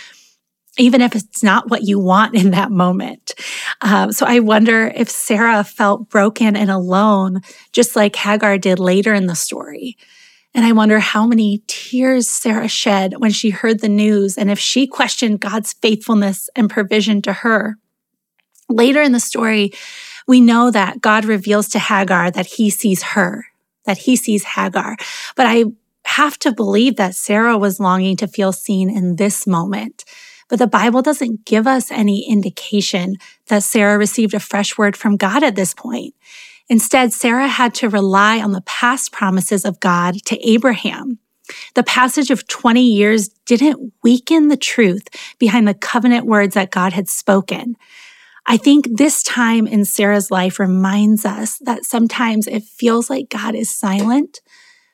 even 0.78 1.00
if 1.00 1.14
it's 1.14 1.42
not 1.42 1.68
what 1.68 1.82
you 1.82 1.98
want 1.98 2.34
in 2.34 2.50
that 2.50 2.70
moment. 2.70 3.32
Um, 3.80 4.12
so 4.12 4.24
I 4.26 4.40
wonder 4.40 4.92
if 4.94 5.10
Sarah 5.10 5.64
felt 5.64 6.08
broken 6.08 6.56
and 6.56 6.70
alone, 6.70 7.40
just 7.72 7.96
like 7.96 8.16
Hagar 8.16 8.58
did 8.58 8.78
later 8.78 9.12
in 9.12 9.26
the 9.26 9.34
story. 9.34 9.96
And 10.54 10.64
I 10.64 10.72
wonder 10.72 10.98
how 10.98 11.26
many 11.26 11.62
tears 11.66 12.28
Sarah 12.28 12.68
shed 12.68 13.14
when 13.18 13.30
she 13.30 13.50
heard 13.50 13.80
the 13.80 13.88
news 13.88 14.36
and 14.36 14.50
if 14.50 14.58
she 14.58 14.86
questioned 14.86 15.40
God's 15.40 15.72
faithfulness 15.74 16.50
and 16.56 16.68
provision 16.68 17.22
to 17.22 17.32
her. 17.32 17.76
Later 18.68 19.02
in 19.02 19.12
the 19.12 19.20
story, 19.20 19.72
we 20.26 20.40
know 20.40 20.70
that 20.70 21.00
God 21.00 21.24
reveals 21.24 21.68
to 21.70 21.78
Hagar 21.78 22.30
that 22.30 22.46
he 22.46 22.70
sees 22.70 23.02
her, 23.02 23.46
that 23.84 23.98
he 23.98 24.16
sees 24.16 24.44
Hagar. 24.44 24.96
But 25.36 25.46
I 25.46 25.64
have 26.04 26.38
to 26.40 26.52
believe 26.52 26.96
that 26.96 27.14
Sarah 27.14 27.58
was 27.58 27.80
longing 27.80 28.16
to 28.16 28.26
feel 28.28 28.52
seen 28.52 28.90
in 28.90 29.16
this 29.16 29.46
moment. 29.46 30.04
But 30.50 30.58
the 30.58 30.66
Bible 30.66 31.00
doesn't 31.00 31.46
give 31.46 31.66
us 31.66 31.90
any 31.90 32.28
indication 32.28 33.14
that 33.46 33.62
Sarah 33.62 33.96
received 33.96 34.34
a 34.34 34.40
fresh 34.40 34.76
word 34.76 34.96
from 34.96 35.16
God 35.16 35.42
at 35.44 35.54
this 35.54 35.72
point. 35.72 36.14
Instead, 36.68 37.12
Sarah 37.12 37.48
had 37.48 37.72
to 37.76 37.88
rely 37.88 38.40
on 38.40 38.52
the 38.52 38.60
past 38.62 39.12
promises 39.12 39.64
of 39.64 39.80
God 39.80 40.16
to 40.26 40.48
Abraham. 40.48 41.18
The 41.74 41.82
passage 41.82 42.30
of 42.30 42.46
20 42.46 42.80
years 42.80 43.28
didn't 43.46 43.92
weaken 44.02 44.48
the 44.48 44.56
truth 44.56 45.08
behind 45.38 45.66
the 45.66 45.74
covenant 45.74 46.26
words 46.26 46.54
that 46.54 46.70
God 46.70 46.92
had 46.92 47.08
spoken. 47.08 47.76
I 48.46 48.56
think 48.56 48.86
this 48.90 49.22
time 49.22 49.66
in 49.66 49.84
Sarah's 49.84 50.30
life 50.30 50.58
reminds 50.58 51.24
us 51.24 51.58
that 51.58 51.84
sometimes 51.84 52.46
it 52.46 52.64
feels 52.64 53.10
like 53.10 53.28
God 53.28 53.54
is 53.54 53.70
silent. 53.70 54.40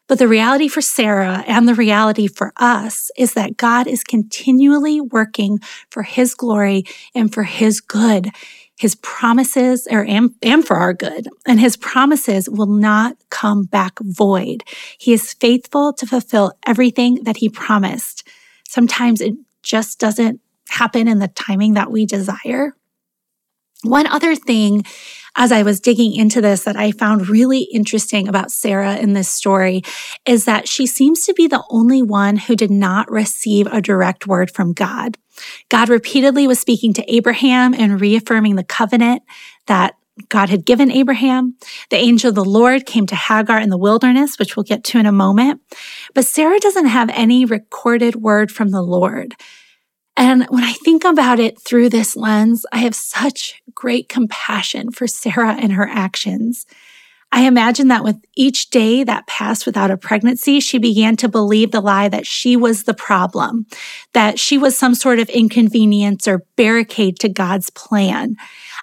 But 0.08 0.18
the 0.18 0.28
reality 0.28 0.68
for 0.68 0.80
Sarah 0.80 1.42
and 1.46 1.68
the 1.68 1.74
reality 1.74 2.26
for 2.28 2.52
us 2.56 3.10
is 3.16 3.34
that 3.34 3.56
God 3.56 3.86
is 3.86 4.04
continually 4.04 5.00
working 5.00 5.58
for 5.90 6.02
his 6.02 6.34
glory 6.34 6.84
and 7.14 7.32
for 7.32 7.42
his 7.42 7.80
good 7.80 8.30
his 8.78 8.94
promises 8.96 9.86
are 9.86 10.04
and, 10.04 10.34
and 10.42 10.66
for 10.66 10.76
our 10.76 10.92
good 10.92 11.28
and 11.46 11.58
his 11.58 11.76
promises 11.76 12.48
will 12.48 12.66
not 12.66 13.16
come 13.30 13.64
back 13.64 13.98
void. 14.00 14.64
He 14.98 15.12
is 15.12 15.32
faithful 15.32 15.94
to 15.94 16.06
fulfill 16.06 16.52
everything 16.66 17.24
that 17.24 17.38
he 17.38 17.48
promised. 17.48 18.28
Sometimes 18.68 19.20
it 19.20 19.34
just 19.62 19.98
doesn't 19.98 20.40
happen 20.68 21.08
in 21.08 21.20
the 21.20 21.28
timing 21.28 21.74
that 21.74 21.90
we 21.90 22.04
desire. 22.04 22.74
One 23.86 24.06
other 24.06 24.34
thing 24.34 24.82
as 25.36 25.52
I 25.52 25.62
was 25.62 25.80
digging 25.80 26.14
into 26.14 26.40
this 26.40 26.64
that 26.64 26.76
I 26.76 26.92
found 26.92 27.28
really 27.28 27.62
interesting 27.72 28.26
about 28.26 28.50
Sarah 28.50 28.96
in 28.96 29.12
this 29.12 29.28
story 29.28 29.82
is 30.24 30.46
that 30.46 30.66
she 30.66 30.86
seems 30.86 31.24
to 31.26 31.34
be 31.34 31.46
the 31.46 31.62
only 31.70 32.02
one 32.02 32.36
who 32.36 32.56
did 32.56 32.70
not 32.70 33.10
receive 33.10 33.66
a 33.66 33.82
direct 33.82 34.26
word 34.26 34.50
from 34.50 34.72
God. 34.72 35.18
God 35.68 35.88
repeatedly 35.88 36.46
was 36.46 36.58
speaking 36.58 36.94
to 36.94 37.14
Abraham 37.14 37.74
and 37.74 38.00
reaffirming 38.00 38.56
the 38.56 38.64
covenant 38.64 39.22
that 39.66 39.94
God 40.30 40.48
had 40.48 40.64
given 40.64 40.90
Abraham. 40.90 41.56
The 41.90 41.98
angel 41.98 42.30
of 42.30 42.34
the 42.34 42.44
Lord 42.44 42.86
came 42.86 43.06
to 43.06 43.14
Hagar 43.14 43.60
in 43.60 43.68
the 43.68 43.76
wilderness, 43.76 44.38
which 44.38 44.56
we'll 44.56 44.64
get 44.64 44.82
to 44.84 44.98
in 44.98 45.04
a 45.04 45.12
moment. 45.12 45.60
But 46.14 46.24
Sarah 46.24 46.58
doesn't 46.58 46.86
have 46.86 47.10
any 47.12 47.44
recorded 47.44 48.16
word 48.16 48.50
from 48.50 48.70
the 48.70 48.82
Lord. 48.82 49.34
And 50.16 50.46
when 50.48 50.64
I 50.64 50.72
think 50.72 51.04
about 51.04 51.38
it 51.38 51.60
through 51.60 51.90
this 51.90 52.16
lens, 52.16 52.64
I 52.72 52.78
have 52.78 52.94
such 52.94 53.62
great 53.74 54.08
compassion 54.08 54.90
for 54.90 55.06
Sarah 55.06 55.56
and 55.58 55.72
her 55.72 55.86
actions. 55.86 56.66
I 57.32 57.42
imagine 57.42 57.88
that 57.88 58.04
with 58.04 58.16
each 58.34 58.70
day 58.70 59.04
that 59.04 59.26
passed 59.26 59.66
without 59.66 59.90
a 59.90 59.96
pregnancy, 59.96 60.60
she 60.60 60.78
began 60.78 61.16
to 61.16 61.28
believe 61.28 61.70
the 61.70 61.80
lie 61.80 62.08
that 62.08 62.26
she 62.26 62.56
was 62.56 62.84
the 62.84 62.94
problem, 62.94 63.66
that 64.14 64.38
she 64.38 64.56
was 64.56 64.78
some 64.78 64.94
sort 64.94 65.18
of 65.18 65.28
inconvenience 65.28 66.26
or 66.26 66.46
barricade 66.56 67.18
to 67.20 67.28
God's 67.28 67.68
plan. 67.70 68.36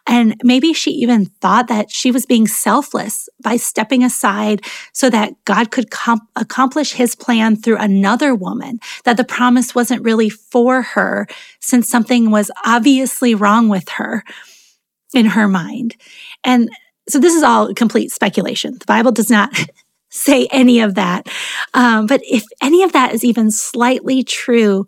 And 0.06 0.36
maybe 0.44 0.74
she 0.74 0.92
even 0.92 1.26
thought 1.26 1.68
that 1.68 1.90
she 1.90 2.12
was 2.12 2.26
being 2.26 2.48
selfless 2.48 3.30
by 3.42 3.56
stepping 3.56 4.04
aside 4.04 4.66
so 4.92 5.10
that 5.10 5.34
God 5.46 5.72
could 5.72 5.92
com- 5.92 6.28
accomplish 6.36 6.94
his 6.94 7.16
plan 7.16 7.56
through 7.56 7.78
another 7.78 8.36
woman, 8.36 8.80
that 9.06 9.18
the 9.18 9.24
promise 9.24 9.74
wasn't 9.74 10.04
really 10.04 10.30
for 10.30 10.82
her 10.82 11.28
since 11.62 11.88
something 11.88 12.32
was 12.32 12.52
obviously 12.66 13.34
wrong 13.34 13.70
with 13.70 13.88
her 13.90 14.24
in 15.14 15.28
her 15.28 15.48
mind. 15.48 15.96
And 16.44 16.70
so 17.08 17.20
this 17.20 17.34
is 17.34 17.44
all 17.44 17.74
complete 17.74 18.12
speculation. 18.12 18.74
The 18.80 18.86
Bible 18.86 19.12
does 19.12 19.30
not 19.30 19.52
say 20.10 20.48
any 20.52 20.80
of 20.80 20.96
that. 20.96 21.28
Um, 21.74 22.06
but 22.06 22.22
if 22.24 22.44
any 22.62 22.84
of 22.84 22.92
that 22.92 23.14
is 23.14 23.24
even 23.24 23.52
slightly 23.52 24.24
true, 24.24 24.86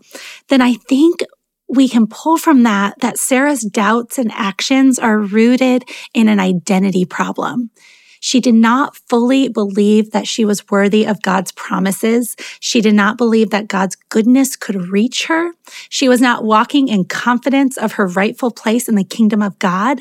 then 0.50 0.62
I 0.62 0.74
think 0.74 1.22
we 1.68 1.90
can 1.90 2.08
pull 2.08 2.38
from 2.38 2.64
that 2.64 3.00
that 3.00 3.18
Sarah's 3.18 3.62
doubts 3.62 4.18
and 4.18 4.32
actions 4.32 5.00
are 5.00 5.20
rooted 5.20 5.84
in 6.14 6.28
an 6.28 6.40
identity 6.40 7.06
problem. 7.06 7.72
She 8.20 8.40
did 8.40 8.56
not 8.56 8.98
fully 9.08 9.50
believe 9.50 10.12
that 10.12 10.28
she 10.28 10.46
was 10.46 10.68
worthy 10.70 11.06
of 11.06 11.22
God's 11.22 11.52
promises. 11.52 12.36
She 12.60 12.82
did 12.82 12.96
not 12.96 13.20
believe 13.20 13.52
that 13.52 13.68
God's 13.68 13.96
goodness 13.96 14.56
could 14.56 14.90
reach 14.90 15.28
her. 15.28 15.52
She 15.90 16.10
was 16.10 16.22
not 16.22 16.44
walking 16.44 16.88
in 16.88 17.06
confidence 17.06 17.78
of 17.78 17.94
her 17.94 18.08
rightful 18.08 18.50
place 18.50 18.90
in 18.90 18.96
the 18.96 19.04
kingdom 19.04 19.44
of 19.44 19.60
God. 19.60 20.00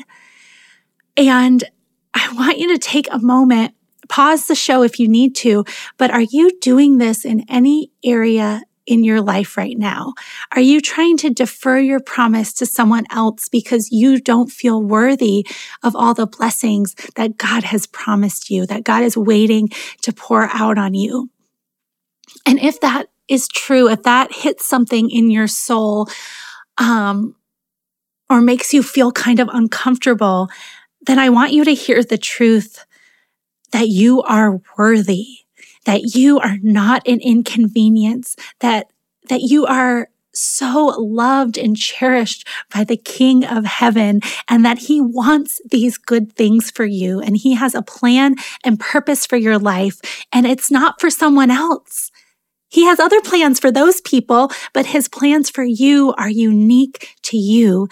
And 1.15 1.63
I 2.15 2.33
want 2.33 2.57
you 2.57 2.67
to 2.73 2.79
take 2.79 3.07
a 3.11 3.19
moment, 3.19 3.75
pause 4.09 4.47
the 4.47 4.55
show 4.55 4.81
if 4.81 4.99
you 4.99 5.07
need 5.07 5.35
to, 5.35 5.63
but 5.97 6.09
are 6.09 6.21
you 6.21 6.57
doing 6.59 6.97
this 6.97 7.25
in 7.25 7.45
any 7.47 7.91
area 8.03 8.63
in 8.85 9.03
your 9.03 9.21
life 9.21 9.57
right 9.57 9.77
now? 9.77 10.13
Are 10.51 10.61
you 10.61 10.81
trying 10.81 11.17
to 11.17 11.29
defer 11.29 11.79
your 11.79 11.99
promise 11.99 12.53
to 12.53 12.65
someone 12.65 13.05
else 13.09 13.49
because 13.49 13.91
you 13.91 14.19
don't 14.19 14.51
feel 14.51 14.81
worthy 14.81 15.45
of 15.83 15.95
all 15.95 16.13
the 16.13 16.27
blessings 16.27 16.95
that 17.15 17.37
God 17.37 17.63
has 17.63 17.87
promised 17.87 18.49
you, 18.49 18.65
that 18.67 18.83
God 18.83 19.03
is 19.03 19.17
waiting 19.17 19.69
to 20.01 20.13
pour 20.13 20.49
out 20.53 20.77
on 20.77 20.93
you? 20.93 21.29
And 22.45 22.59
if 22.59 22.79
that 22.81 23.07
is 23.27 23.47
true, 23.47 23.89
if 23.89 24.03
that 24.03 24.31
hits 24.33 24.67
something 24.67 25.09
in 25.09 25.31
your 25.31 25.47
soul, 25.47 26.07
um, 26.77 27.35
or 28.29 28.41
makes 28.41 28.73
you 28.73 28.81
feel 28.83 29.11
kind 29.11 29.39
of 29.39 29.49
uncomfortable, 29.51 30.49
then 31.05 31.19
I 31.19 31.29
want 31.29 31.53
you 31.53 31.63
to 31.65 31.73
hear 31.73 32.03
the 32.03 32.17
truth 32.17 32.85
that 33.71 33.87
you 33.87 34.21
are 34.23 34.61
worthy, 34.77 35.44
that 35.85 36.15
you 36.15 36.39
are 36.39 36.57
not 36.61 37.07
an 37.07 37.19
inconvenience, 37.21 38.35
that, 38.59 38.87
that 39.29 39.41
you 39.41 39.65
are 39.65 40.09
so 40.33 40.87
loved 40.97 41.57
and 41.57 41.77
cherished 41.77 42.47
by 42.73 42.83
the 42.83 42.97
King 42.97 43.45
of 43.45 43.65
heaven 43.65 44.21
and 44.49 44.65
that 44.65 44.79
he 44.79 45.01
wants 45.01 45.61
these 45.69 45.97
good 45.97 46.33
things 46.33 46.69
for 46.69 46.85
you 46.85 47.21
and 47.21 47.37
he 47.37 47.55
has 47.55 47.73
a 47.73 47.81
plan 47.81 48.35
and 48.63 48.79
purpose 48.79 49.25
for 49.25 49.37
your 49.37 49.57
life 49.57 50.01
and 50.33 50.45
it's 50.45 50.69
not 50.69 50.99
for 50.99 51.09
someone 51.09 51.51
else. 51.51 52.11
He 52.69 52.85
has 52.85 52.99
other 52.99 53.21
plans 53.21 53.59
for 53.59 53.71
those 53.71 54.01
people, 54.01 54.51
but 54.73 54.87
his 54.87 55.07
plans 55.07 55.49
for 55.49 55.63
you 55.63 56.13
are 56.17 56.29
unique 56.29 57.15
to 57.23 57.37
you. 57.37 57.87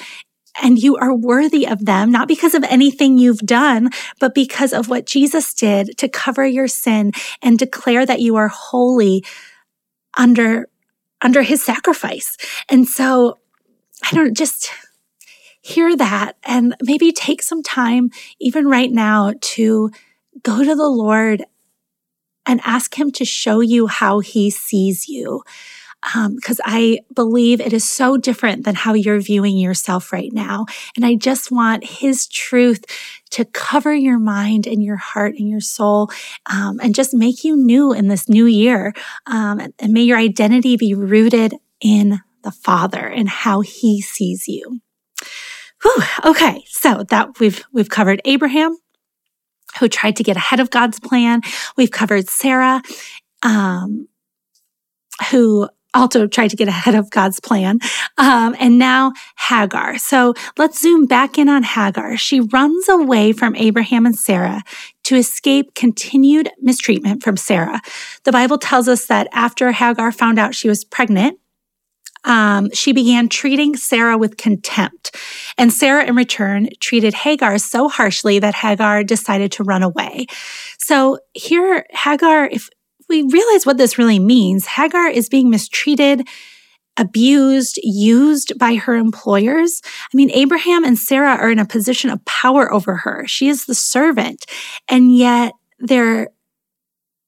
And 0.61 0.77
you 0.77 0.97
are 0.97 1.15
worthy 1.15 1.67
of 1.67 1.85
them, 1.85 2.11
not 2.11 2.27
because 2.27 2.53
of 2.53 2.63
anything 2.65 3.17
you've 3.17 3.39
done, 3.39 3.89
but 4.19 4.35
because 4.35 4.71
of 4.71 4.87
what 4.87 5.05
Jesus 5.05 5.53
did 5.53 5.97
to 5.97 6.07
cover 6.07 6.45
your 6.45 6.67
sin 6.67 7.11
and 7.41 7.57
declare 7.57 8.05
that 8.05 8.21
you 8.21 8.35
are 8.35 8.49
holy 8.49 9.25
under, 10.17 10.69
under 11.21 11.41
his 11.41 11.63
sacrifice. 11.63 12.37
And 12.69 12.87
so 12.87 13.39
I 14.03 14.15
don't 14.15 14.37
just 14.37 14.71
hear 15.61 15.95
that 15.95 16.37
and 16.43 16.75
maybe 16.83 17.11
take 17.11 17.41
some 17.41 17.63
time, 17.63 18.11
even 18.39 18.67
right 18.67 18.91
now, 18.91 19.33
to 19.41 19.89
go 20.43 20.63
to 20.63 20.75
the 20.75 20.89
Lord 20.89 21.43
and 22.45 22.59
ask 22.63 22.99
him 22.99 23.11
to 23.11 23.25
show 23.25 23.61
you 23.61 23.87
how 23.87 24.19
he 24.19 24.49
sees 24.49 25.07
you. 25.07 25.41
Because 26.03 26.59
um, 26.59 26.65
I 26.65 26.99
believe 27.15 27.61
it 27.61 27.71
is 27.71 27.89
so 27.89 28.17
different 28.17 28.65
than 28.65 28.75
how 28.75 28.93
you're 28.93 29.21
viewing 29.21 29.57
yourself 29.57 30.11
right 30.11 30.31
now. 30.33 30.65
And 30.95 31.05
I 31.05 31.15
just 31.15 31.51
want 31.51 31.85
his 31.85 32.27
truth 32.27 32.83
to 33.31 33.45
cover 33.45 33.93
your 33.93 34.19
mind 34.19 34.67
and 34.67 34.83
your 34.83 34.97
heart 34.97 35.35
and 35.37 35.47
your 35.47 35.61
soul 35.61 36.09
um, 36.51 36.79
and 36.81 36.93
just 36.93 37.13
make 37.13 37.43
you 37.43 37.55
new 37.55 37.93
in 37.93 38.09
this 38.09 38.27
new 38.27 38.45
year. 38.45 38.93
Um, 39.27 39.59
and 39.79 39.93
may 39.93 40.01
your 40.01 40.17
identity 40.17 40.75
be 40.75 40.93
rooted 40.93 41.55
in 41.79 42.19
the 42.43 42.51
Father 42.51 43.07
and 43.07 43.29
how 43.29 43.61
he 43.61 44.01
sees 44.01 44.47
you. 44.47 44.81
Whew, 45.81 46.03
okay, 46.25 46.63
so 46.67 47.03
that 47.09 47.39
we've 47.39 47.63
we've 47.73 47.89
covered 47.89 48.21
Abraham, 48.25 48.77
who 49.79 49.89
tried 49.89 50.15
to 50.17 50.23
get 50.23 50.37
ahead 50.37 50.59
of 50.59 50.69
God's 50.69 50.99
plan. 50.99 51.41
We've 51.75 51.91
covered 51.91 52.29
Sarah, 52.29 52.81
um, 53.41 54.07
who 55.31 55.69
also 55.93 56.27
tried 56.27 56.49
to 56.49 56.55
get 56.55 56.67
ahead 56.67 56.95
of 56.95 57.09
God's 57.09 57.39
plan. 57.39 57.79
Um, 58.17 58.55
and 58.59 58.77
now 58.77 59.13
Hagar. 59.37 59.97
So 59.97 60.33
let's 60.57 60.81
zoom 60.81 61.05
back 61.05 61.37
in 61.37 61.49
on 61.49 61.63
Hagar. 61.63 62.17
She 62.17 62.39
runs 62.39 62.89
away 62.89 63.31
from 63.31 63.55
Abraham 63.55 64.05
and 64.05 64.17
Sarah 64.17 64.63
to 65.03 65.15
escape 65.15 65.75
continued 65.75 66.49
mistreatment 66.61 67.23
from 67.23 67.37
Sarah. 67.37 67.81
The 68.23 68.31
Bible 68.31 68.57
tells 68.57 68.87
us 68.87 69.05
that 69.07 69.27
after 69.33 69.71
Hagar 69.71 70.11
found 70.11 70.39
out 70.39 70.55
she 70.55 70.69
was 70.69 70.83
pregnant, 70.83 71.39
um, 72.25 72.69
she 72.73 72.93
began 72.93 73.27
treating 73.27 73.75
Sarah 73.75 74.17
with 74.17 74.37
contempt. 74.37 75.15
And 75.57 75.73
Sarah, 75.73 76.05
in 76.05 76.15
return, 76.15 76.69
treated 76.79 77.13
Hagar 77.13 77.57
so 77.57 77.89
harshly 77.89 78.39
that 78.39 78.55
Hagar 78.55 79.03
decided 79.03 79.51
to 79.53 79.63
run 79.63 79.83
away. 79.83 80.27
So 80.77 81.19
here, 81.33 81.85
Hagar, 81.91 82.45
if 82.45 82.69
we 83.13 83.29
realize 83.31 83.65
what 83.65 83.77
this 83.77 83.97
really 83.97 84.19
means, 84.19 84.65
Hagar 84.65 85.07
is 85.07 85.29
being 85.29 85.49
mistreated, 85.49 86.27
abused, 86.97 87.79
used 87.83 88.57
by 88.57 88.75
her 88.75 88.95
employers. 88.95 89.81
I 89.85 90.15
mean, 90.15 90.31
Abraham 90.31 90.83
and 90.83 90.97
Sarah 90.97 91.35
are 91.35 91.51
in 91.51 91.59
a 91.59 91.65
position 91.65 92.09
of 92.09 92.23
power 92.25 92.71
over 92.73 92.97
her. 92.97 93.25
She 93.27 93.49
is 93.49 93.65
the 93.65 93.75
servant. 93.75 94.45
And 94.89 95.15
yet 95.15 95.53
they're 95.79 96.29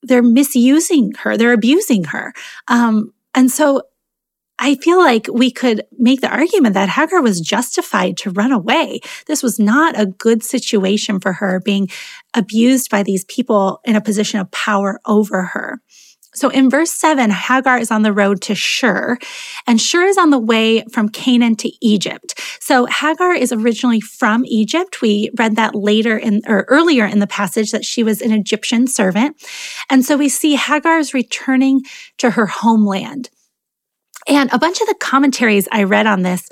they're 0.04 0.24
misusing 0.24 1.14
her. 1.20 1.36
They're 1.36 1.54
abusing 1.54 2.04
her. 2.06 2.32
Um, 2.68 3.12
and 3.34 3.50
so 3.50 3.82
I 4.58 4.76
feel 4.76 5.00
like 5.00 5.28
we 5.32 5.52
could 5.52 5.84
make 5.98 6.22
the 6.22 6.30
argument 6.30 6.76
that 6.76 6.90
Hagar 6.90 7.22
was 7.22 7.42
justified 7.42 8.16
to 8.18 8.32
run 8.32 8.52
away. 8.52 9.02
This 9.28 9.44
was 9.44 9.60
not 9.60 10.00
a 10.00 10.06
good 10.06 10.44
situation 10.44 11.20
for 11.20 11.34
her 11.34 11.60
being 11.60 11.90
abused 12.34 12.90
by 12.90 13.04
these 13.04 13.26
people 13.26 13.82
in 13.84 13.96
a 13.96 14.02
position 14.02 14.40
of 14.40 14.52
power 14.52 15.00
over 15.06 15.44
her. 15.44 15.82
So 16.36 16.50
in 16.50 16.70
verse 16.70 16.92
7, 16.92 17.30
Hagar 17.32 17.78
is 17.78 17.92
on 17.92 18.02
the 18.02 18.12
road 18.12 18.42
to 18.42 18.56
Shur, 18.56 19.18
and 19.66 19.80
Shur 19.80 20.04
is 20.04 20.18
on 20.18 20.32
the 20.32 20.40
way 20.40 20.84
from 20.92 21.08
Canaan 21.08 21.56
to 21.58 21.72
Egypt. 21.82 22.38
So 22.60 22.86
Hagar 22.88 23.34
is 23.34 23.54
originally 23.54 24.02
from 24.02 24.44
Egypt. 24.46 25.02
We 25.02 25.32
read 25.38 25.56
that 25.56 25.76
later 25.76 26.18
in 26.18 26.42
or 26.46 26.66
earlier 26.68 27.06
in 27.06 27.20
the 27.20 27.28
passage 27.28 27.72
that 27.72 27.86
she 27.86 28.04
was 28.04 28.22
an 28.22 28.34
Egyptian 28.34 28.86
servant. 28.86 29.42
And 29.90 30.04
so 30.04 30.18
we 30.18 30.28
see 30.28 30.56
Hagar 30.56 31.00
is 31.00 31.14
returning 31.14 31.84
to 32.18 32.32
her 32.32 32.48
homeland. 32.48 33.30
And 34.28 34.52
a 34.52 34.60
bunch 34.60 34.82
of 34.82 34.88
the 34.88 34.96
commentaries 35.00 35.68
I 35.72 35.84
read 35.84 36.08
on 36.08 36.24
this 36.24 36.48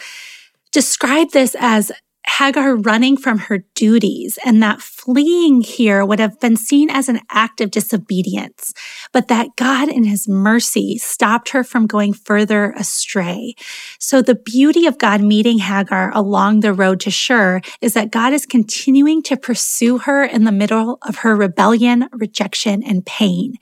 describe 0.71 1.31
this 1.31 1.55
as 1.59 1.91
Hagar 2.25 2.77
running 2.77 3.17
from 3.17 3.37
her 3.37 3.65
duties 3.75 4.39
and 4.45 4.63
that 4.63 4.81
fleeing 4.81 5.61
here 5.61 6.05
would 6.05 6.19
have 6.19 6.39
been 6.39 6.55
seen 6.55 6.89
as 6.89 7.09
an 7.09 7.19
act 7.29 7.59
of 7.59 7.69
disobedience, 7.69 8.73
but 9.11 9.27
that 9.27 9.55
God 9.57 9.89
in 9.89 10.05
his 10.05 10.27
mercy 10.27 10.97
stopped 10.97 11.49
her 11.49 11.63
from 11.63 11.85
going 11.85 12.13
further 12.13 12.71
astray. 12.71 13.55
So 13.99 14.21
the 14.21 14.35
beauty 14.35 14.87
of 14.87 14.97
God 14.97 15.21
meeting 15.21 15.59
Hagar 15.59 16.11
along 16.15 16.61
the 16.61 16.73
road 16.73 17.01
to 17.01 17.11
Shur 17.11 17.59
is 17.81 17.93
that 17.93 18.11
God 18.11 18.31
is 18.31 18.45
continuing 18.45 19.21
to 19.23 19.37
pursue 19.37 19.99
her 19.99 20.23
in 20.23 20.45
the 20.45 20.51
middle 20.51 20.99
of 21.01 21.17
her 21.17 21.35
rebellion, 21.35 22.07
rejection, 22.13 22.81
and 22.83 23.05
pain. 23.05 23.55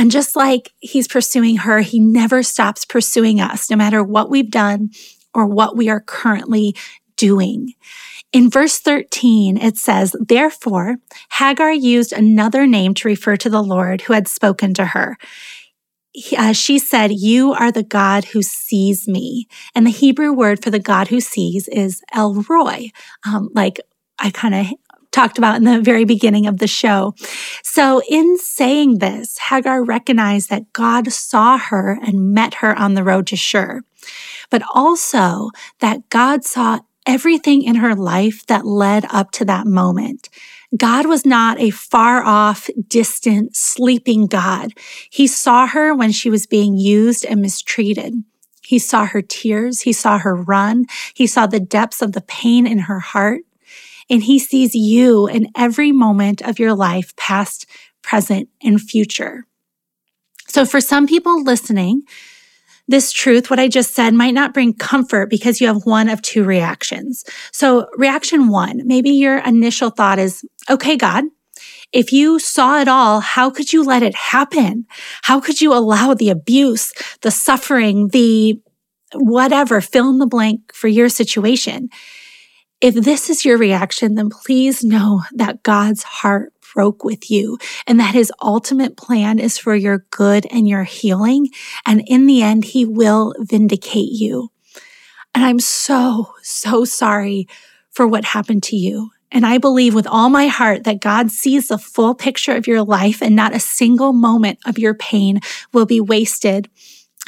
And 0.00 0.10
just 0.10 0.34
like 0.34 0.72
he's 0.78 1.06
pursuing 1.06 1.58
her, 1.58 1.80
he 1.80 2.00
never 2.00 2.42
stops 2.42 2.86
pursuing 2.86 3.38
us, 3.38 3.68
no 3.68 3.76
matter 3.76 4.02
what 4.02 4.30
we've 4.30 4.50
done 4.50 4.92
or 5.34 5.44
what 5.44 5.76
we 5.76 5.90
are 5.90 6.00
currently 6.00 6.74
doing. 7.18 7.74
In 8.32 8.48
verse 8.48 8.78
13, 8.78 9.58
it 9.58 9.76
says, 9.76 10.16
Therefore, 10.18 10.96
Hagar 11.32 11.70
used 11.70 12.14
another 12.14 12.66
name 12.66 12.94
to 12.94 13.08
refer 13.08 13.36
to 13.36 13.50
the 13.50 13.62
Lord 13.62 14.00
who 14.00 14.14
had 14.14 14.26
spoken 14.26 14.72
to 14.72 14.86
her. 14.86 15.18
Uh, 16.34 16.54
she 16.54 16.78
said, 16.78 17.12
You 17.12 17.52
are 17.52 17.70
the 17.70 17.82
God 17.82 18.24
who 18.24 18.40
sees 18.40 19.06
me. 19.06 19.48
And 19.74 19.84
the 19.86 19.90
Hebrew 19.90 20.32
word 20.32 20.64
for 20.64 20.70
the 20.70 20.78
God 20.78 21.08
who 21.08 21.20
sees 21.20 21.68
is 21.68 22.00
El 22.14 22.42
Roi, 22.48 22.88
um, 23.26 23.50
like 23.52 23.78
I 24.18 24.30
kind 24.30 24.54
of 24.54 24.66
talked 25.12 25.38
about 25.38 25.56
in 25.56 25.64
the 25.64 25.80
very 25.80 26.04
beginning 26.04 26.46
of 26.46 26.58
the 26.58 26.66
show. 26.66 27.14
So 27.62 28.02
in 28.08 28.38
saying 28.38 28.98
this, 28.98 29.38
Hagar 29.38 29.82
recognized 29.82 30.50
that 30.50 30.72
God 30.72 31.12
saw 31.12 31.58
her 31.58 31.98
and 32.02 32.32
met 32.32 32.54
her 32.54 32.78
on 32.78 32.94
the 32.94 33.04
road 33.04 33.26
to 33.28 33.36
Shur, 33.36 33.82
but 34.50 34.62
also 34.74 35.50
that 35.80 36.08
God 36.10 36.44
saw 36.44 36.80
everything 37.06 37.62
in 37.62 37.76
her 37.76 37.94
life 37.94 38.46
that 38.46 38.66
led 38.66 39.04
up 39.10 39.30
to 39.32 39.44
that 39.46 39.66
moment. 39.66 40.28
God 40.76 41.06
was 41.06 41.26
not 41.26 41.58
a 41.58 41.70
far 41.70 42.22
off, 42.22 42.70
distant, 42.86 43.56
sleeping 43.56 44.26
God. 44.26 44.72
He 45.10 45.26
saw 45.26 45.66
her 45.66 45.94
when 45.94 46.12
she 46.12 46.30
was 46.30 46.46
being 46.46 46.76
used 46.76 47.24
and 47.24 47.40
mistreated. 47.40 48.14
He 48.62 48.78
saw 48.78 49.06
her 49.06 49.20
tears. 49.20 49.80
He 49.80 49.92
saw 49.92 50.18
her 50.18 50.36
run. 50.36 50.86
He 51.12 51.26
saw 51.26 51.46
the 51.46 51.58
depths 51.58 52.02
of 52.02 52.12
the 52.12 52.20
pain 52.20 52.68
in 52.68 52.80
her 52.80 53.00
heart 53.00 53.40
and 54.10 54.22
he 54.24 54.38
sees 54.38 54.74
you 54.74 55.28
in 55.28 55.48
every 55.56 55.92
moment 55.92 56.42
of 56.42 56.58
your 56.58 56.74
life, 56.74 57.14
past, 57.16 57.66
present, 58.02 58.48
and 58.62 58.80
future. 58.80 59.46
So 60.48 60.66
for 60.66 60.80
some 60.80 61.06
people 61.06 61.44
listening, 61.44 62.02
this 62.88 63.12
truth, 63.12 63.50
what 63.50 63.60
I 63.60 63.68
just 63.68 63.94
said, 63.94 64.14
might 64.14 64.34
not 64.34 64.52
bring 64.52 64.74
comfort 64.74 65.30
because 65.30 65.60
you 65.60 65.68
have 65.68 65.86
one 65.86 66.08
of 66.08 66.20
two 66.22 66.42
reactions. 66.42 67.24
So 67.52 67.86
reaction 67.96 68.48
one, 68.48 68.84
maybe 68.84 69.10
your 69.10 69.38
initial 69.38 69.90
thought 69.90 70.18
is, 70.18 70.44
okay, 70.68 70.96
God, 70.96 71.24
if 71.92 72.12
you 72.12 72.40
saw 72.40 72.80
it 72.80 72.88
all, 72.88 73.20
how 73.20 73.48
could 73.48 73.72
you 73.72 73.84
let 73.84 74.02
it 74.02 74.14
happen? 74.16 74.86
How 75.22 75.40
could 75.40 75.60
you 75.60 75.72
allow 75.72 76.14
the 76.14 76.30
abuse, 76.30 76.92
the 77.22 77.30
suffering, 77.30 78.08
the 78.08 78.60
whatever, 79.14 79.80
fill 79.80 80.10
in 80.10 80.18
the 80.18 80.26
blank 80.26 80.72
for 80.74 80.88
your 80.88 81.08
situation? 81.08 81.90
If 82.80 82.94
this 82.94 83.28
is 83.28 83.44
your 83.44 83.58
reaction, 83.58 84.14
then 84.14 84.30
please 84.30 84.82
know 84.82 85.22
that 85.32 85.62
God's 85.62 86.02
heart 86.02 86.54
broke 86.74 87.04
with 87.04 87.30
you 87.30 87.58
and 87.86 88.00
that 88.00 88.14
his 88.14 88.32
ultimate 88.40 88.96
plan 88.96 89.38
is 89.38 89.58
for 89.58 89.74
your 89.74 90.06
good 90.10 90.46
and 90.50 90.66
your 90.66 90.84
healing. 90.84 91.48
And 91.84 92.02
in 92.06 92.24
the 92.24 92.42
end, 92.42 92.64
he 92.64 92.86
will 92.86 93.34
vindicate 93.38 94.12
you. 94.12 94.50
And 95.34 95.44
I'm 95.44 95.60
so, 95.60 96.32
so 96.42 96.84
sorry 96.84 97.46
for 97.90 98.06
what 98.06 98.24
happened 98.24 98.62
to 98.64 98.76
you. 98.76 99.10
And 99.30 99.44
I 99.44 99.58
believe 99.58 99.94
with 99.94 100.06
all 100.06 100.30
my 100.30 100.46
heart 100.46 100.84
that 100.84 101.00
God 101.00 101.30
sees 101.30 101.68
the 101.68 101.78
full 101.78 102.14
picture 102.14 102.56
of 102.56 102.66
your 102.66 102.82
life 102.82 103.20
and 103.22 103.36
not 103.36 103.54
a 103.54 103.60
single 103.60 104.12
moment 104.12 104.58
of 104.64 104.78
your 104.78 104.94
pain 104.94 105.40
will 105.72 105.86
be 105.86 106.00
wasted. 106.00 106.68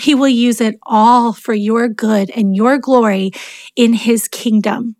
He 0.00 0.14
will 0.14 0.28
use 0.28 0.60
it 0.60 0.78
all 0.82 1.32
for 1.32 1.52
your 1.52 1.88
good 1.88 2.30
and 2.30 2.56
your 2.56 2.78
glory 2.78 3.32
in 3.76 3.92
his 3.92 4.26
kingdom. 4.26 4.96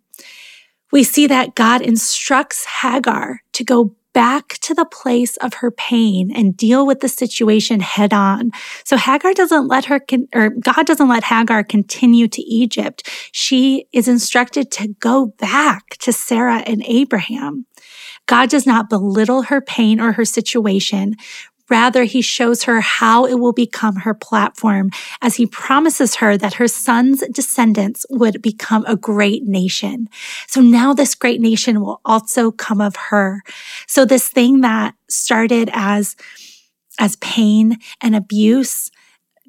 We 0.93 1.03
see 1.03 1.25
that 1.25 1.55
God 1.55 1.81
instructs 1.81 2.65
Hagar 2.65 3.41
to 3.53 3.63
go 3.63 3.95
back 4.13 4.59
to 4.61 4.75
the 4.75 4.85
place 4.85 5.37
of 5.37 5.55
her 5.55 5.71
pain 5.71 6.31
and 6.31 6.55
deal 6.55 6.85
with 6.85 6.99
the 6.99 7.09
situation 7.09 7.79
head 7.79 8.13
on. 8.13 8.51
So 8.85 8.95
Hagar 8.95 9.33
doesn't 9.33 9.67
let 9.67 9.85
her, 9.85 9.99
con- 9.99 10.27
or 10.35 10.51
God 10.51 10.85
doesn't 10.85 11.09
let 11.09 11.23
Hagar 11.23 11.63
continue 11.63 12.27
to 12.27 12.43
Egypt. 12.43 13.09
She 13.31 13.87
is 13.91 14.07
instructed 14.07 14.69
to 14.73 14.89
go 14.99 15.33
back 15.39 15.97
to 16.01 16.13
Sarah 16.13 16.59
and 16.59 16.83
Abraham. 16.85 17.65
God 18.27 18.49
does 18.49 18.67
not 18.67 18.87
belittle 18.87 19.43
her 19.43 19.61
pain 19.61 19.99
or 19.99 20.11
her 20.11 20.25
situation. 20.25 21.15
Rather, 21.73 22.03
he 22.03 22.21
shows 22.21 22.65
her 22.65 22.81
how 22.81 23.25
it 23.25 23.39
will 23.39 23.51
become 23.51 23.95
her 23.95 24.13
platform 24.13 24.91
as 25.23 25.37
he 25.37 25.47
promises 25.47 26.17
her 26.17 26.37
that 26.37 26.53
her 26.53 26.67
son's 26.67 27.23
descendants 27.31 28.05
would 28.11 28.43
become 28.43 28.85
a 28.85 28.95
great 28.95 29.45
nation. 29.45 30.07
So 30.47 30.61
now 30.61 30.93
this 30.93 31.15
great 31.15 31.41
nation 31.41 31.81
will 31.81 31.99
also 32.05 32.51
come 32.51 32.79
of 32.79 32.95
her. 33.09 33.41
So 33.87 34.05
this 34.05 34.29
thing 34.29 34.61
that 34.61 34.93
started 35.09 35.71
as, 35.73 36.15
as 36.99 37.15
pain 37.15 37.79
and 38.01 38.15
abuse, 38.15 38.91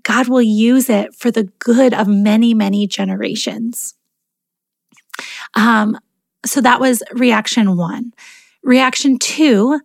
God 0.03 0.27
will 0.27 0.41
use 0.41 0.89
it 0.89 1.15
for 1.15 1.31
the 1.31 1.51
good 1.59 1.93
of 1.93 2.09
many, 2.09 2.55
many 2.55 2.87
generations. 2.87 3.97
Um, 5.55 5.99
so 6.47 6.63
that 6.63 6.81
was 6.81 7.03
reaction 7.13 7.77
one. 7.77 8.13
Reaction 8.63 9.19
two 9.19 9.81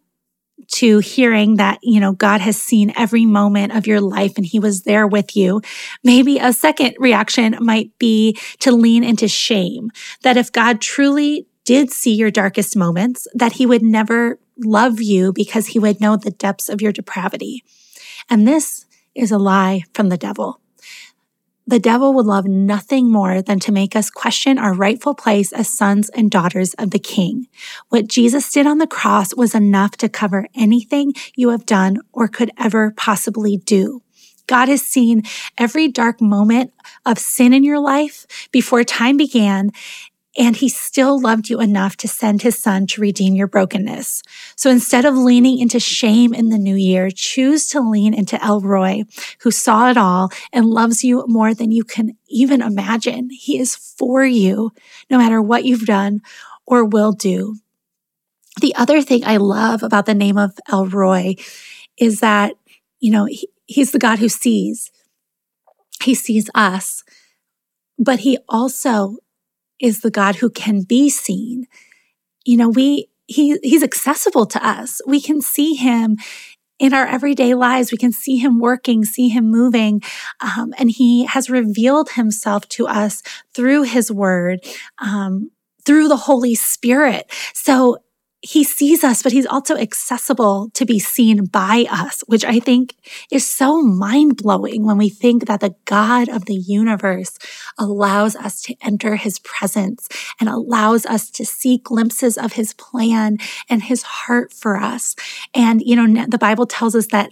to 0.67 1.00
hearing 1.00 1.56
that, 1.56 1.80
you 1.82 2.00
know, 2.00 2.13
God 2.13 2.41
has 2.41 2.62
seen 2.62 2.93
every 2.95 3.26
moment 3.26 3.76
of 3.76 3.88
your 3.88 4.02
life 4.02 4.34
and 4.38 4.45
he 4.45 4.60
was 4.60 4.84
there 4.84 5.08
with 5.08 5.36
you. 5.36 5.62
Maybe 6.04 6.38
a 6.38 6.54
second 6.54 6.95
reaction 7.00 7.58
might 7.60 7.98
be 7.98 8.38
to 8.60 8.72
lean 8.72 9.04
into 9.04 9.28
shame 9.28 9.91
that 10.22 10.38
if 10.38 10.52
God 10.52 10.82
truly 10.82 11.48
did 11.65 11.91
see 11.91 12.13
your 12.13 12.32
darkest 12.32 12.76
moments, 12.76 13.28
that 13.34 13.54
he 13.54 13.65
would 13.65 13.84
never 13.84 14.39
love 14.58 15.02
you 15.02 15.32
because 15.34 15.67
he 15.67 15.80
would 15.80 16.02
know 16.02 16.15
the 16.15 16.32
depths 16.32 16.69
of 16.69 16.82
your 16.82 16.91
depravity. 16.91 17.63
And 18.30 18.48
this 18.48 18.86
is 19.15 19.32
a 19.32 19.38
lie 19.38 19.84
from 19.93 20.10
the 20.10 20.17
devil. 20.17 20.62
The 21.70 21.78
devil 21.78 22.16
would 22.16 22.26
love 22.26 22.48
nothing 22.48 23.12
more 23.12 23.44
than 23.44 23.60
to 23.60 23.72
make 23.72 23.96
us 23.96 24.10
question 24.10 24.58
our 24.58 24.74
rightful 24.74 25.14
place 25.14 25.54
as 25.54 25.70
sons 25.70 26.10
and 26.10 26.32
daughters 26.32 26.74
of 26.80 26.90
the 26.90 26.98
King. 26.98 27.46
What 27.90 28.08
Jesus 28.08 28.52
did 28.52 28.66
on 28.66 28.80
the 28.80 28.88
cross 28.88 29.36
was 29.36 29.54
enough 29.54 29.92
to 29.98 30.10
cover 30.10 30.48
anything 30.56 31.14
you 31.36 31.50
have 31.50 31.68
done 31.68 32.00
or 32.12 32.28
could 32.28 32.50
ever 32.58 32.92
possibly 32.98 33.58
do. 33.58 34.02
God 34.48 34.68
has 34.68 34.82
seen 34.82 35.22
every 35.60 35.88
dark 35.88 36.20
moment 36.20 36.74
of 37.06 37.20
sin 37.20 37.54
in 37.54 37.64
your 37.64 37.80
life 37.80 38.26
before 38.52 38.84
time 38.84 39.16
began, 39.16 39.70
and 40.39 40.56
he 40.56 40.69
still 40.69 41.19
loved 41.19 41.49
you 41.49 41.60
enough 41.60 41.97
to 41.97 42.08
send 42.08 42.41
his 42.41 42.58
son 42.58 42.88
to 42.88 43.02
redeem 43.02 43.36
your 43.36 43.45
brokenness. 43.45 44.23
So 44.56 44.69
instead 44.69 45.04
of 45.04 45.17
leaning 45.17 45.60
into 45.60 45.82
shame 45.82 46.34
in 46.34 46.47
the 46.47 46.58
new 46.58 46.75
year, 46.75 47.10
choose 47.13 47.67
to 47.67 47.82
lean 47.82 48.13
into 48.13 48.41
El 48.41 48.62
Roi, 48.62 49.04
who 49.41 49.52
saw 49.52 49.89
it 49.89 49.97
all 49.97 50.32
and 50.54 50.65
loves 50.65 51.04
you 51.04 51.25
more 51.28 51.54
than 51.54 51.71
you 51.71 51.84
can 51.84 52.17
even 52.30 52.62
imagine. 52.62 53.30
He 53.32 53.60
is 53.60 53.75
for 53.75 54.23
you, 54.23 54.71
no 55.10 55.17
matter 55.17 55.41
what 55.41 55.65
you've 55.65 55.86
done 55.86 56.21
or 56.65 56.86
will 56.86 57.12
do. 57.12 57.58
The 58.62 58.73
other 58.75 59.02
thing 59.02 59.25
I 59.25 59.38
love 59.38 59.84
about 59.84 60.06
the 60.06 60.13
name 60.13 60.38
of 60.38 60.58
El 60.71 60.86
Roi 60.86 61.36
is 61.97 62.21
that, 62.21 62.54
you 63.02 63.12
know, 63.12 63.25
he, 63.25 63.49
he's 63.65 63.91
the 63.91 63.99
God 63.99 64.19
who 64.19 64.30
sees. 64.30 64.89
He 66.02 66.15
sees 66.15 66.49
us, 66.56 67.04
but 67.97 68.19
he 68.19 68.38
also 68.47 69.17
is 69.80 70.02
the 70.02 70.12
God 70.12 70.36
who 70.38 70.50
can 70.50 70.82
be 70.82 71.10
seen. 71.10 71.65
You 72.46 72.58
know, 72.58 72.70
we, 72.70 73.10
he, 73.28 73.58
he's 73.63 73.84
accessible 73.84 74.46
to 74.48 74.68
us. 74.68 75.02
We 75.06 75.22
can 75.22 75.42
see 75.42 75.76
him 75.76 76.18
in 76.80 76.94
our 76.94 77.06
everyday 77.06 77.54
lives. 77.54 77.92
We 77.92 77.98
can 77.98 78.12
see 78.12 78.38
him 78.38 78.60
working, 78.60 79.04
see 79.04 79.30
him 79.30 79.52
moving. 79.52 80.02
Um, 80.39 80.74
and 80.78 80.89
he 80.89 81.26
has 81.26 81.50
revealed 81.50 82.12
himself 82.12 82.68
to 82.70 82.88
us 82.88 83.22
through 83.54 83.84
his 83.84 84.12
word, 84.12 84.62
um, 84.98 85.52
through 85.86 86.08
the 86.08 86.18
Holy 86.18 86.56
Spirit. 86.56 87.32
So 87.54 87.98
he 88.41 88.63
sees 88.63 89.04
us, 89.04 89.21
but 89.21 89.34
he's 89.34 89.45
also 89.45 89.75
accessible 89.75 90.69
to 90.73 90.86
be 90.86 90.97
seen 90.97 91.45
by 91.45 91.86
us, 91.91 92.23
which 92.28 92.45
I 92.45 92.60
think 92.60 92.95
is 93.32 93.49
so 93.49 93.82
mind 93.82 94.38
blowing 94.38 94.86
when 94.86 94.97
we 94.97 95.10
think 95.10 95.45
that 95.47 95.60
the 95.60 95.75
God 95.86 96.30
of 96.30 96.45
the 96.45 96.56
universe 96.56 97.38
allows 97.78 98.38
us 98.38 98.62
to 98.62 98.75
enter 98.82 99.17
his 99.17 99.39
presence 99.39 100.08
and 100.39 100.47
allows 100.47 101.06
us 101.06 101.30
to 101.32 101.45
see 101.45 101.80
glimpses 101.80 102.38
of 102.38 102.54
his 102.54 102.73
plan 102.73 103.38
and 103.69 103.84
his 103.84 104.04
heart 104.04 104.54
for 104.54 104.78
us. 104.78 105.15
And, 105.54 105.82
you 105.82 105.95
know, 105.95 106.25
the 106.25 106.38
Bible 106.38 106.65
tells 106.65 106.95
us 106.95 107.08
that 107.08 107.32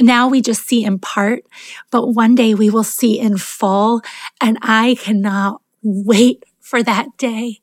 now 0.00 0.28
we 0.28 0.40
just 0.40 0.66
see 0.66 0.84
in 0.84 0.98
part, 0.98 1.44
but 1.92 2.08
one 2.08 2.34
day 2.34 2.54
we 2.54 2.70
will 2.70 2.84
see 2.84 3.20
in 3.20 3.36
full. 3.36 4.02
And 4.40 4.58
I 4.62 4.96
cannot 4.98 5.62
wait 5.82 6.44
for 6.60 6.82
that 6.82 7.16
day. 7.18 7.60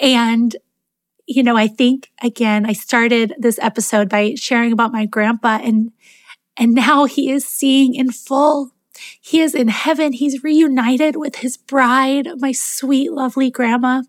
And 0.00 0.54
you 1.26 1.42
know, 1.42 1.56
I 1.56 1.66
think 1.66 2.10
again, 2.22 2.66
I 2.66 2.72
started 2.72 3.34
this 3.38 3.58
episode 3.60 4.08
by 4.08 4.34
sharing 4.36 4.72
about 4.72 4.92
my 4.92 5.06
grandpa 5.06 5.58
and, 5.62 5.90
and 6.56 6.72
now 6.72 7.04
he 7.04 7.30
is 7.30 7.44
seeing 7.44 7.94
in 7.94 8.12
full. 8.12 8.70
He 9.20 9.40
is 9.40 9.54
in 9.54 9.68
heaven. 9.68 10.12
He's 10.12 10.42
reunited 10.42 11.16
with 11.16 11.36
his 11.36 11.56
bride, 11.56 12.28
my 12.38 12.52
sweet, 12.52 13.12
lovely 13.12 13.50
grandma. 13.50 14.02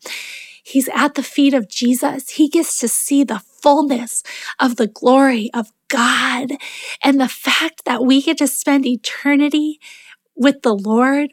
He's 0.63 0.89
at 0.93 1.15
the 1.15 1.23
feet 1.23 1.53
of 1.53 1.69
Jesus. 1.69 2.32
He 2.32 2.49
gets 2.49 2.77
to 2.80 2.88
see 2.88 3.23
the 3.23 3.39
fullness 3.39 4.23
of 4.60 4.75
the 4.75 4.88
glory 4.88 5.49
of 5.53 5.71
God 5.88 6.51
and 7.01 7.19
the 7.19 7.30
fact 7.30 7.86
that 7.86 8.03
we 8.03 8.21
get 8.21 8.38
to 8.39 8.47
spend 8.47 8.86
eternity 8.86 9.80
with 10.36 10.62
the 10.62 10.75
Lord 10.75 11.32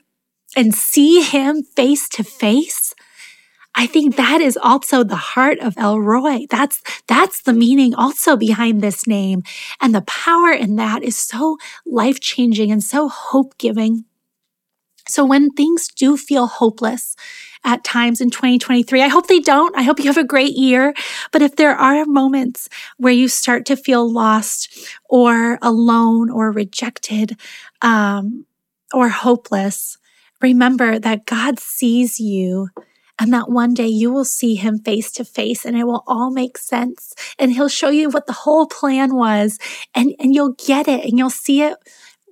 and 0.57 0.75
see 0.75 1.23
him 1.23 1.63
face 1.63 2.09
to 2.11 2.23
face. 2.23 2.94
I 3.75 3.87
think 3.87 4.17
that 4.17 4.41
is 4.41 4.57
also 4.57 5.03
the 5.03 5.17
heart 5.17 5.59
of 5.59 5.75
El 5.77 6.01
Roi. 6.01 6.47
That's, 6.49 6.83
that's 7.09 7.43
the 7.43 7.53
meaning 7.53 7.95
also 7.95 8.37
behind 8.37 8.81
this 8.81 9.07
name. 9.07 9.43
And 9.81 9.95
the 9.95 10.03
power 10.03 10.53
in 10.53 10.77
that 10.77 11.03
is 11.03 11.17
so 11.17 11.59
life 11.85 12.21
changing 12.21 12.71
and 12.71 12.83
so 12.83 13.09
hope 13.09 13.59
giving. 13.59 14.05
So 15.09 15.25
when 15.25 15.51
things 15.51 15.89
do 15.89 16.17
feel 16.17 16.47
hopeless 16.47 17.15
at 17.65 17.85
times 17.85 18.21
in 18.21 18.31
2023, 18.31 19.03
I 19.03 19.09
hope 19.09 19.27
they 19.27 19.41
don't. 19.41 19.77
I 19.77 19.83
hope 19.83 19.99
you 19.99 20.07
have 20.07 20.17
a 20.17 20.25
great 20.25 20.55
year. 20.55 20.95
But 21.31 21.43
if 21.43 21.57
there 21.57 21.77
are 21.77 22.05
moments 22.07 22.69
where 22.97 23.13
you 23.13 23.29
start 23.29 23.67
to 23.67 23.77
feel 23.77 24.11
lost 24.11 24.89
or 25.09 25.59
alone 25.61 26.31
or 26.31 26.53
rejected, 26.53 27.39
um, 27.83 28.47
or 28.93 29.09
hopeless, 29.09 29.99
remember 30.41 30.99
that 30.99 31.27
God 31.27 31.59
sees 31.59 32.21
you 32.21 32.69
and 33.19 33.33
that 33.33 33.49
one 33.49 33.75
day 33.75 33.87
you 33.87 34.13
will 34.13 34.25
see 34.25 34.57
him 34.57 34.79
face 34.79 35.13
to 35.13 35.25
face 35.25 35.65
and 35.65 35.77
it 35.77 35.85
will 35.85 36.03
all 36.07 36.31
make 36.31 36.59
sense. 36.59 37.15
And 37.39 37.53
he'll 37.53 37.69
show 37.69 37.89
you 37.89 38.11
what 38.11 38.27
the 38.27 38.33
whole 38.33 38.67
plan 38.67 39.15
was 39.15 39.59
and, 39.95 40.15
and 40.19 40.35
you'll 40.35 40.55
get 40.55 40.89
it 40.89 41.05
and 41.05 41.17
you'll 41.17 41.31
see 41.31 41.63
it 41.63 41.77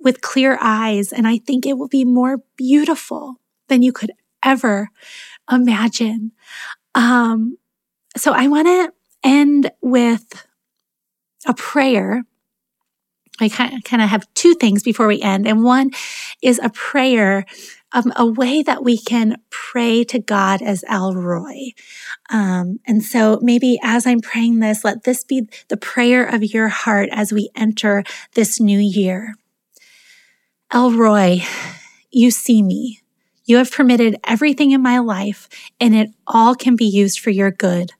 with 0.01 0.21
clear 0.21 0.57
eyes. 0.61 1.13
And 1.13 1.27
I 1.27 1.37
think 1.37 1.65
it 1.65 1.77
will 1.77 1.87
be 1.87 2.03
more 2.03 2.39
beautiful 2.57 3.35
than 3.69 3.81
you 3.81 3.93
could 3.93 4.11
ever 4.43 4.89
imagine. 5.49 6.33
Um, 6.95 7.57
so 8.17 8.33
I 8.33 8.47
want 8.47 8.67
to 8.67 8.91
end 9.23 9.71
with 9.81 10.45
a 11.45 11.53
prayer. 11.53 12.23
I 13.39 13.49
kind 13.49 14.01
of 14.01 14.09
have 14.09 14.31
two 14.35 14.53
things 14.55 14.83
before 14.83 15.07
we 15.07 15.21
end. 15.21 15.47
And 15.47 15.63
one 15.63 15.91
is 16.41 16.59
a 16.61 16.69
prayer 16.69 17.45
um, 17.93 18.11
a 18.15 18.25
way 18.25 18.63
that 18.63 18.83
we 18.83 18.97
can 18.97 19.37
pray 19.73 20.03
to 20.03 20.19
God 20.19 20.61
as 20.61 20.85
El 20.87 21.15
Roi. 21.15 21.71
Um, 22.29 22.79
and 22.85 23.03
so 23.03 23.39
maybe 23.41 23.79
as 23.81 24.05
I'm 24.05 24.19
praying 24.19 24.59
this, 24.59 24.83
let 24.83 25.03
this 25.03 25.23
be 25.23 25.49
the 25.67 25.77
prayer 25.77 26.23
of 26.23 26.43
your 26.43 26.67
heart 26.67 27.09
as 27.11 27.33
we 27.33 27.49
enter 27.55 28.03
this 28.35 28.59
new 28.59 28.77
year. 28.77 29.33
El 30.71 30.91
Roi, 30.91 31.39
you 32.11 32.29
see 32.29 32.61
me. 32.61 32.99
You 33.45 33.57
have 33.57 33.71
permitted 33.71 34.15
everything 34.23 34.69
in 34.69 34.81
my 34.83 34.99
life, 34.99 35.49
and 35.79 35.95
it 35.95 36.11
all 36.27 36.53
can 36.53 36.75
be 36.75 36.85
used 36.85 37.19
for 37.19 37.31
your 37.31 37.49
good. 37.49 37.93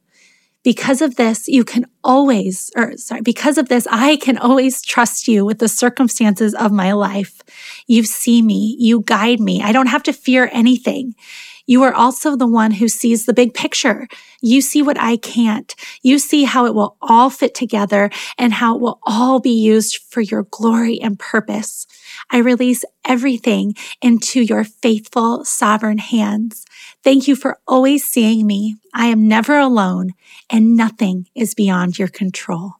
Because 0.62 1.02
of 1.02 1.16
this, 1.16 1.48
you 1.48 1.66
can 1.66 1.88
always, 2.04 2.70
or 2.76 2.96
sorry, 2.98 3.22
because 3.22 3.58
of 3.58 3.68
this, 3.68 3.88
I 3.90 4.18
can 4.18 4.38
always 4.38 4.84
trust 4.84 5.28
you 5.28 5.44
with 5.44 5.58
the 5.58 5.68
circumstances 5.68 6.54
of 6.54 6.72
my 6.72 6.94
life. 6.94 7.42
You 7.88 8.04
see 8.04 8.44
me, 8.44 8.78
you 8.80 9.02
guide 9.02 9.40
me. 9.40 9.64
I 9.64 9.72
don't 9.72 9.88
have 9.88 10.04
to 10.04 10.14
fear 10.14 10.50
anything. 10.54 11.16
You 11.65 11.84
are 11.84 11.93
also 11.93 12.36
the 12.36 12.47
one 12.47 12.71
who 12.71 12.88
sees 12.88 13.26
the 13.26 13.34
big 13.34 13.54
picture. 13.54 14.08
You 14.41 14.62
see 14.62 14.82
what 14.82 14.99
I 14.99 15.17
can't. 15.17 15.73
You 16.02 16.19
see 16.19 16.43
how 16.43 16.65
it 16.65 16.76
will 16.76 16.97
all 17.02 17.30
fit 17.30 17.56
together 17.56 18.10
and 18.38 18.54
how 18.54 18.76
it 18.76 18.82
will 18.82 18.99
all 19.04 19.39
be 19.39 19.52
used 19.52 19.97
for 20.10 20.21
your 20.21 20.43
glory 20.43 20.99
and 21.02 21.17
purpose. 21.17 21.88
I 22.30 22.39
release 22.39 22.84
everything 23.06 23.76
into 24.02 24.41
your 24.41 24.63
faithful, 24.63 25.45
sovereign 25.45 25.99
hands. 25.99 26.65
Thank 27.04 27.28
you 27.28 27.36
for 27.36 27.60
always 27.67 28.04
seeing 28.04 28.45
me. 28.45 28.76
I 28.93 29.08
am 29.08 29.28
never 29.28 29.58
alone 29.58 30.13
and 30.49 30.76
nothing 30.76 31.28
is 31.34 31.56
beyond 31.56 31.97
your 31.97 32.10
control. 32.10 32.73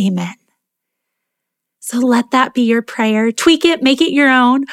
Amen. 0.00 0.34
So 1.80 1.98
let 1.98 2.30
that 2.30 2.54
be 2.54 2.62
your 2.62 2.82
prayer. 2.82 3.32
Tweak 3.32 3.64
it, 3.64 3.82
make 3.82 4.00
it 4.00 4.12
your 4.12 4.30
own. 4.30 4.64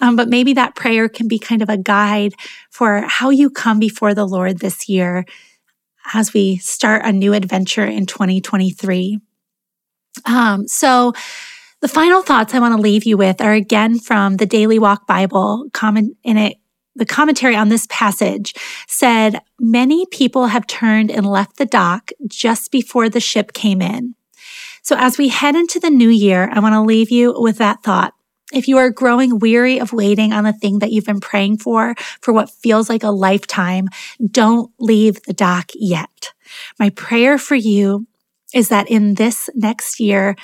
Um, 0.00 0.16
but 0.16 0.28
maybe 0.28 0.52
that 0.54 0.74
prayer 0.74 1.08
can 1.08 1.28
be 1.28 1.38
kind 1.38 1.62
of 1.62 1.68
a 1.68 1.76
guide 1.76 2.34
for 2.70 3.02
how 3.06 3.30
you 3.30 3.50
come 3.50 3.78
before 3.78 4.14
the 4.14 4.26
Lord 4.26 4.58
this 4.58 4.88
year 4.88 5.24
as 6.14 6.32
we 6.32 6.56
start 6.58 7.04
a 7.04 7.12
new 7.12 7.34
adventure 7.34 7.84
in 7.84 8.06
2023. 8.06 9.20
Um, 10.24 10.66
so, 10.66 11.12
the 11.80 11.88
final 11.88 12.22
thoughts 12.22 12.52
I 12.52 12.58
want 12.58 12.74
to 12.74 12.80
leave 12.80 13.04
you 13.04 13.16
with 13.16 13.40
are 13.40 13.54
again 13.54 13.98
from 13.98 14.36
the 14.36 14.44
Daily 14.44 14.78
Walk 14.78 15.06
Bible. 15.06 15.66
Comment 15.72 16.14
in 16.22 16.36
it, 16.36 16.58
the 16.94 17.06
commentary 17.06 17.56
on 17.56 17.70
this 17.70 17.86
passage 17.88 18.54
said, 18.86 19.40
Many 19.58 20.04
people 20.06 20.48
have 20.48 20.66
turned 20.66 21.10
and 21.10 21.24
left 21.24 21.56
the 21.56 21.64
dock 21.64 22.10
just 22.26 22.70
before 22.70 23.08
the 23.08 23.20
ship 23.20 23.54
came 23.54 23.80
in. 23.80 24.14
So, 24.82 24.96
as 24.98 25.16
we 25.16 25.28
head 25.28 25.56
into 25.56 25.80
the 25.80 25.90
new 25.90 26.10
year, 26.10 26.50
I 26.52 26.60
want 26.60 26.74
to 26.74 26.82
leave 26.82 27.10
you 27.10 27.34
with 27.38 27.56
that 27.58 27.82
thought. 27.82 28.12
If 28.52 28.68
you 28.68 28.78
are 28.78 28.90
growing 28.90 29.38
weary 29.38 29.78
of 29.78 29.92
waiting 29.92 30.32
on 30.32 30.44
the 30.44 30.52
thing 30.52 30.80
that 30.80 30.92
you've 30.92 31.04
been 31.04 31.20
praying 31.20 31.58
for, 31.58 31.94
for 32.20 32.32
what 32.32 32.50
feels 32.50 32.88
like 32.88 33.02
a 33.02 33.10
lifetime, 33.10 33.88
don't 34.30 34.72
leave 34.78 35.22
the 35.22 35.32
dock 35.32 35.70
yet. 35.74 36.32
My 36.78 36.90
prayer 36.90 37.38
for 37.38 37.54
you 37.54 38.06
is 38.52 38.68
that 38.68 38.90
in 38.90 39.14
this 39.14 39.48
next 39.54 40.00
year, 40.00 40.36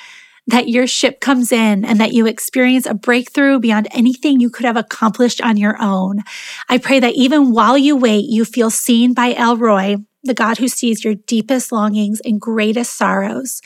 that 0.48 0.68
your 0.68 0.86
ship 0.86 1.20
comes 1.20 1.50
in 1.50 1.84
and 1.84 1.98
that 2.00 2.12
you 2.12 2.26
experience 2.26 2.86
a 2.86 2.94
breakthrough 2.94 3.58
beyond 3.58 3.88
anything 3.90 4.38
you 4.38 4.48
could 4.48 4.64
have 4.64 4.76
accomplished 4.76 5.42
on 5.42 5.56
your 5.56 5.76
own. 5.80 6.22
I 6.68 6.78
pray 6.78 7.00
that 7.00 7.14
even 7.14 7.50
while 7.52 7.76
you 7.76 7.96
wait, 7.96 8.26
you 8.28 8.44
feel 8.44 8.70
seen 8.70 9.12
by 9.12 9.34
El 9.34 9.56
Roi, 9.56 9.96
the 10.22 10.34
God 10.34 10.58
who 10.58 10.68
sees 10.68 11.04
your 11.04 11.14
deepest 11.14 11.72
longings 11.72 12.20
and 12.24 12.40
greatest 12.40 12.96
sorrows. 12.96 13.60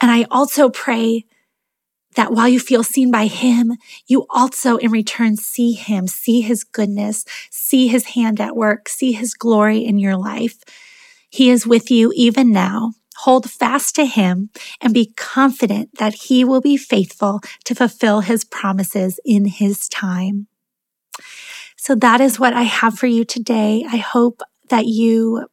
And 0.00 0.10
I 0.10 0.26
also 0.30 0.68
pray 0.70 1.24
that 2.16 2.32
while 2.32 2.48
you 2.48 2.58
feel 2.58 2.82
seen 2.82 3.10
by 3.10 3.26
him, 3.26 3.76
you 4.06 4.26
also 4.30 4.76
in 4.76 4.90
return 4.90 5.36
see 5.36 5.72
him, 5.72 6.06
see 6.08 6.40
his 6.40 6.64
goodness, 6.64 7.24
see 7.50 7.88
his 7.88 8.06
hand 8.06 8.40
at 8.40 8.56
work, 8.56 8.88
see 8.88 9.12
his 9.12 9.34
glory 9.34 9.84
in 9.84 9.98
your 9.98 10.16
life. 10.16 10.58
He 11.28 11.50
is 11.50 11.66
with 11.66 11.90
you 11.90 12.12
even 12.14 12.52
now. 12.52 12.92
Hold 13.18 13.50
fast 13.50 13.94
to 13.96 14.06
him 14.06 14.50
and 14.80 14.94
be 14.94 15.12
confident 15.16 15.98
that 15.98 16.14
he 16.14 16.42
will 16.42 16.60
be 16.60 16.76
faithful 16.76 17.40
to 17.64 17.74
fulfill 17.74 18.20
his 18.20 18.44
promises 18.44 19.20
in 19.24 19.44
his 19.44 19.88
time. 19.88 20.48
So 21.76 21.94
that 21.96 22.20
is 22.20 22.40
what 22.40 22.54
I 22.54 22.62
have 22.62 22.98
for 22.98 23.06
you 23.06 23.24
today. 23.24 23.84
I 23.88 23.98
hope 23.98 24.42
that 24.68 24.86
you 24.86 25.46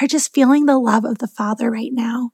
are 0.00 0.06
just 0.06 0.34
feeling 0.34 0.66
the 0.66 0.78
love 0.78 1.04
of 1.04 1.18
the 1.18 1.28
Father 1.28 1.70
right 1.70 1.92
now. 1.92 2.30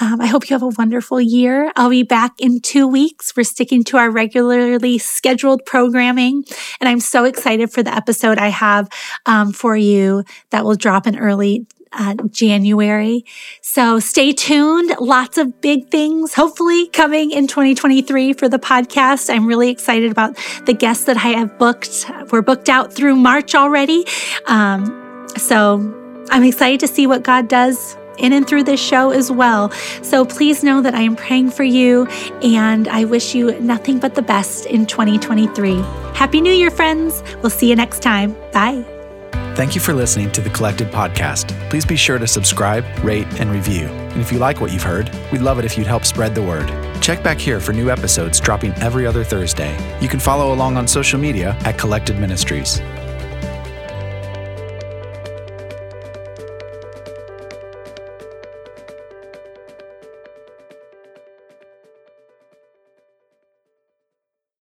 Um, 0.00 0.20
I 0.20 0.26
hope 0.26 0.48
you 0.48 0.54
have 0.54 0.62
a 0.62 0.68
wonderful 0.78 1.20
year. 1.20 1.70
I'll 1.76 1.90
be 1.90 2.02
back 2.02 2.32
in 2.38 2.60
two 2.60 2.88
weeks. 2.88 3.36
We're 3.36 3.44
sticking 3.44 3.84
to 3.84 3.98
our 3.98 4.10
regularly 4.10 4.96
scheduled 4.98 5.64
programming. 5.66 6.44
And 6.80 6.88
I'm 6.88 7.00
so 7.00 7.24
excited 7.24 7.70
for 7.70 7.82
the 7.82 7.94
episode 7.94 8.38
I 8.38 8.48
have 8.48 8.88
um, 9.26 9.52
for 9.52 9.76
you 9.76 10.24
that 10.50 10.64
will 10.64 10.74
drop 10.74 11.06
in 11.06 11.18
early 11.18 11.66
uh, 11.92 12.14
January. 12.30 13.24
So 13.60 14.00
stay 14.00 14.32
tuned. 14.32 14.94
Lots 15.00 15.36
of 15.38 15.60
big 15.60 15.90
things, 15.90 16.32
hopefully, 16.34 16.86
coming 16.88 17.30
in 17.30 17.46
2023 17.46 18.32
for 18.34 18.48
the 18.48 18.58
podcast. 18.58 19.28
I'm 19.28 19.46
really 19.46 19.68
excited 19.70 20.10
about 20.10 20.36
the 20.66 20.72
guests 20.72 21.04
that 21.04 21.16
I 21.16 21.30
have 21.30 21.58
booked. 21.58 22.06
We're 22.30 22.42
booked 22.42 22.68
out 22.68 22.92
through 22.92 23.16
March 23.16 23.54
already. 23.54 24.06
Um, 24.46 25.26
so 25.36 25.78
I'm 26.30 26.44
excited 26.44 26.80
to 26.80 26.88
see 26.88 27.06
what 27.06 27.22
God 27.22 27.48
does 27.48 27.96
in 28.18 28.32
and 28.32 28.46
through 28.46 28.64
this 28.64 28.80
show 28.80 29.10
as 29.10 29.30
well. 29.30 29.70
So 30.02 30.24
please 30.24 30.62
know 30.62 30.80
that 30.82 30.94
I 30.94 31.02
am 31.02 31.16
praying 31.16 31.50
for 31.50 31.64
you 31.64 32.06
and 32.42 32.88
I 32.88 33.04
wish 33.04 33.34
you 33.34 33.58
nothing 33.60 33.98
but 33.98 34.14
the 34.14 34.22
best 34.22 34.66
in 34.66 34.86
2023. 34.86 35.76
Happy 36.14 36.40
New 36.40 36.52
Year, 36.52 36.70
friends. 36.70 37.22
We'll 37.42 37.50
see 37.50 37.68
you 37.68 37.76
next 37.76 38.02
time. 38.02 38.36
Bye. 38.52 38.84
Thank 39.56 39.74
you 39.74 39.80
for 39.80 39.92
listening 39.92 40.30
to 40.32 40.40
the 40.40 40.48
Collected 40.50 40.90
Podcast. 40.90 41.48
Please 41.68 41.84
be 41.84 41.96
sure 41.96 42.18
to 42.18 42.26
subscribe, 42.26 42.84
rate, 43.04 43.26
and 43.40 43.50
review. 43.50 43.86
And 43.88 44.20
if 44.20 44.32
you 44.32 44.38
like 44.38 44.60
what 44.60 44.72
you've 44.72 44.82
heard, 44.82 45.10
we'd 45.32 45.42
love 45.42 45.58
it 45.58 45.64
if 45.64 45.76
you'd 45.76 45.86
help 45.86 46.04
spread 46.04 46.34
the 46.34 46.42
word. 46.42 46.68
Check 47.02 47.22
back 47.22 47.38
here 47.38 47.60
for 47.60 47.72
new 47.72 47.90
episodes 47.90 48.40
dropping 48.40 48.72
every 48.74 49.06
other 49.06 49.24
Thursday. 49.24 49.76
You 50.00 50.08
can 50.08 50.20
follow 50.20 50.54
along 50.54 50.76
on 50.76 50.86
social 50.86 51.18
media 51.18 51.56
at 51.64 51.78
Collected 51.78 52.18
Ministries. 52.18 52.80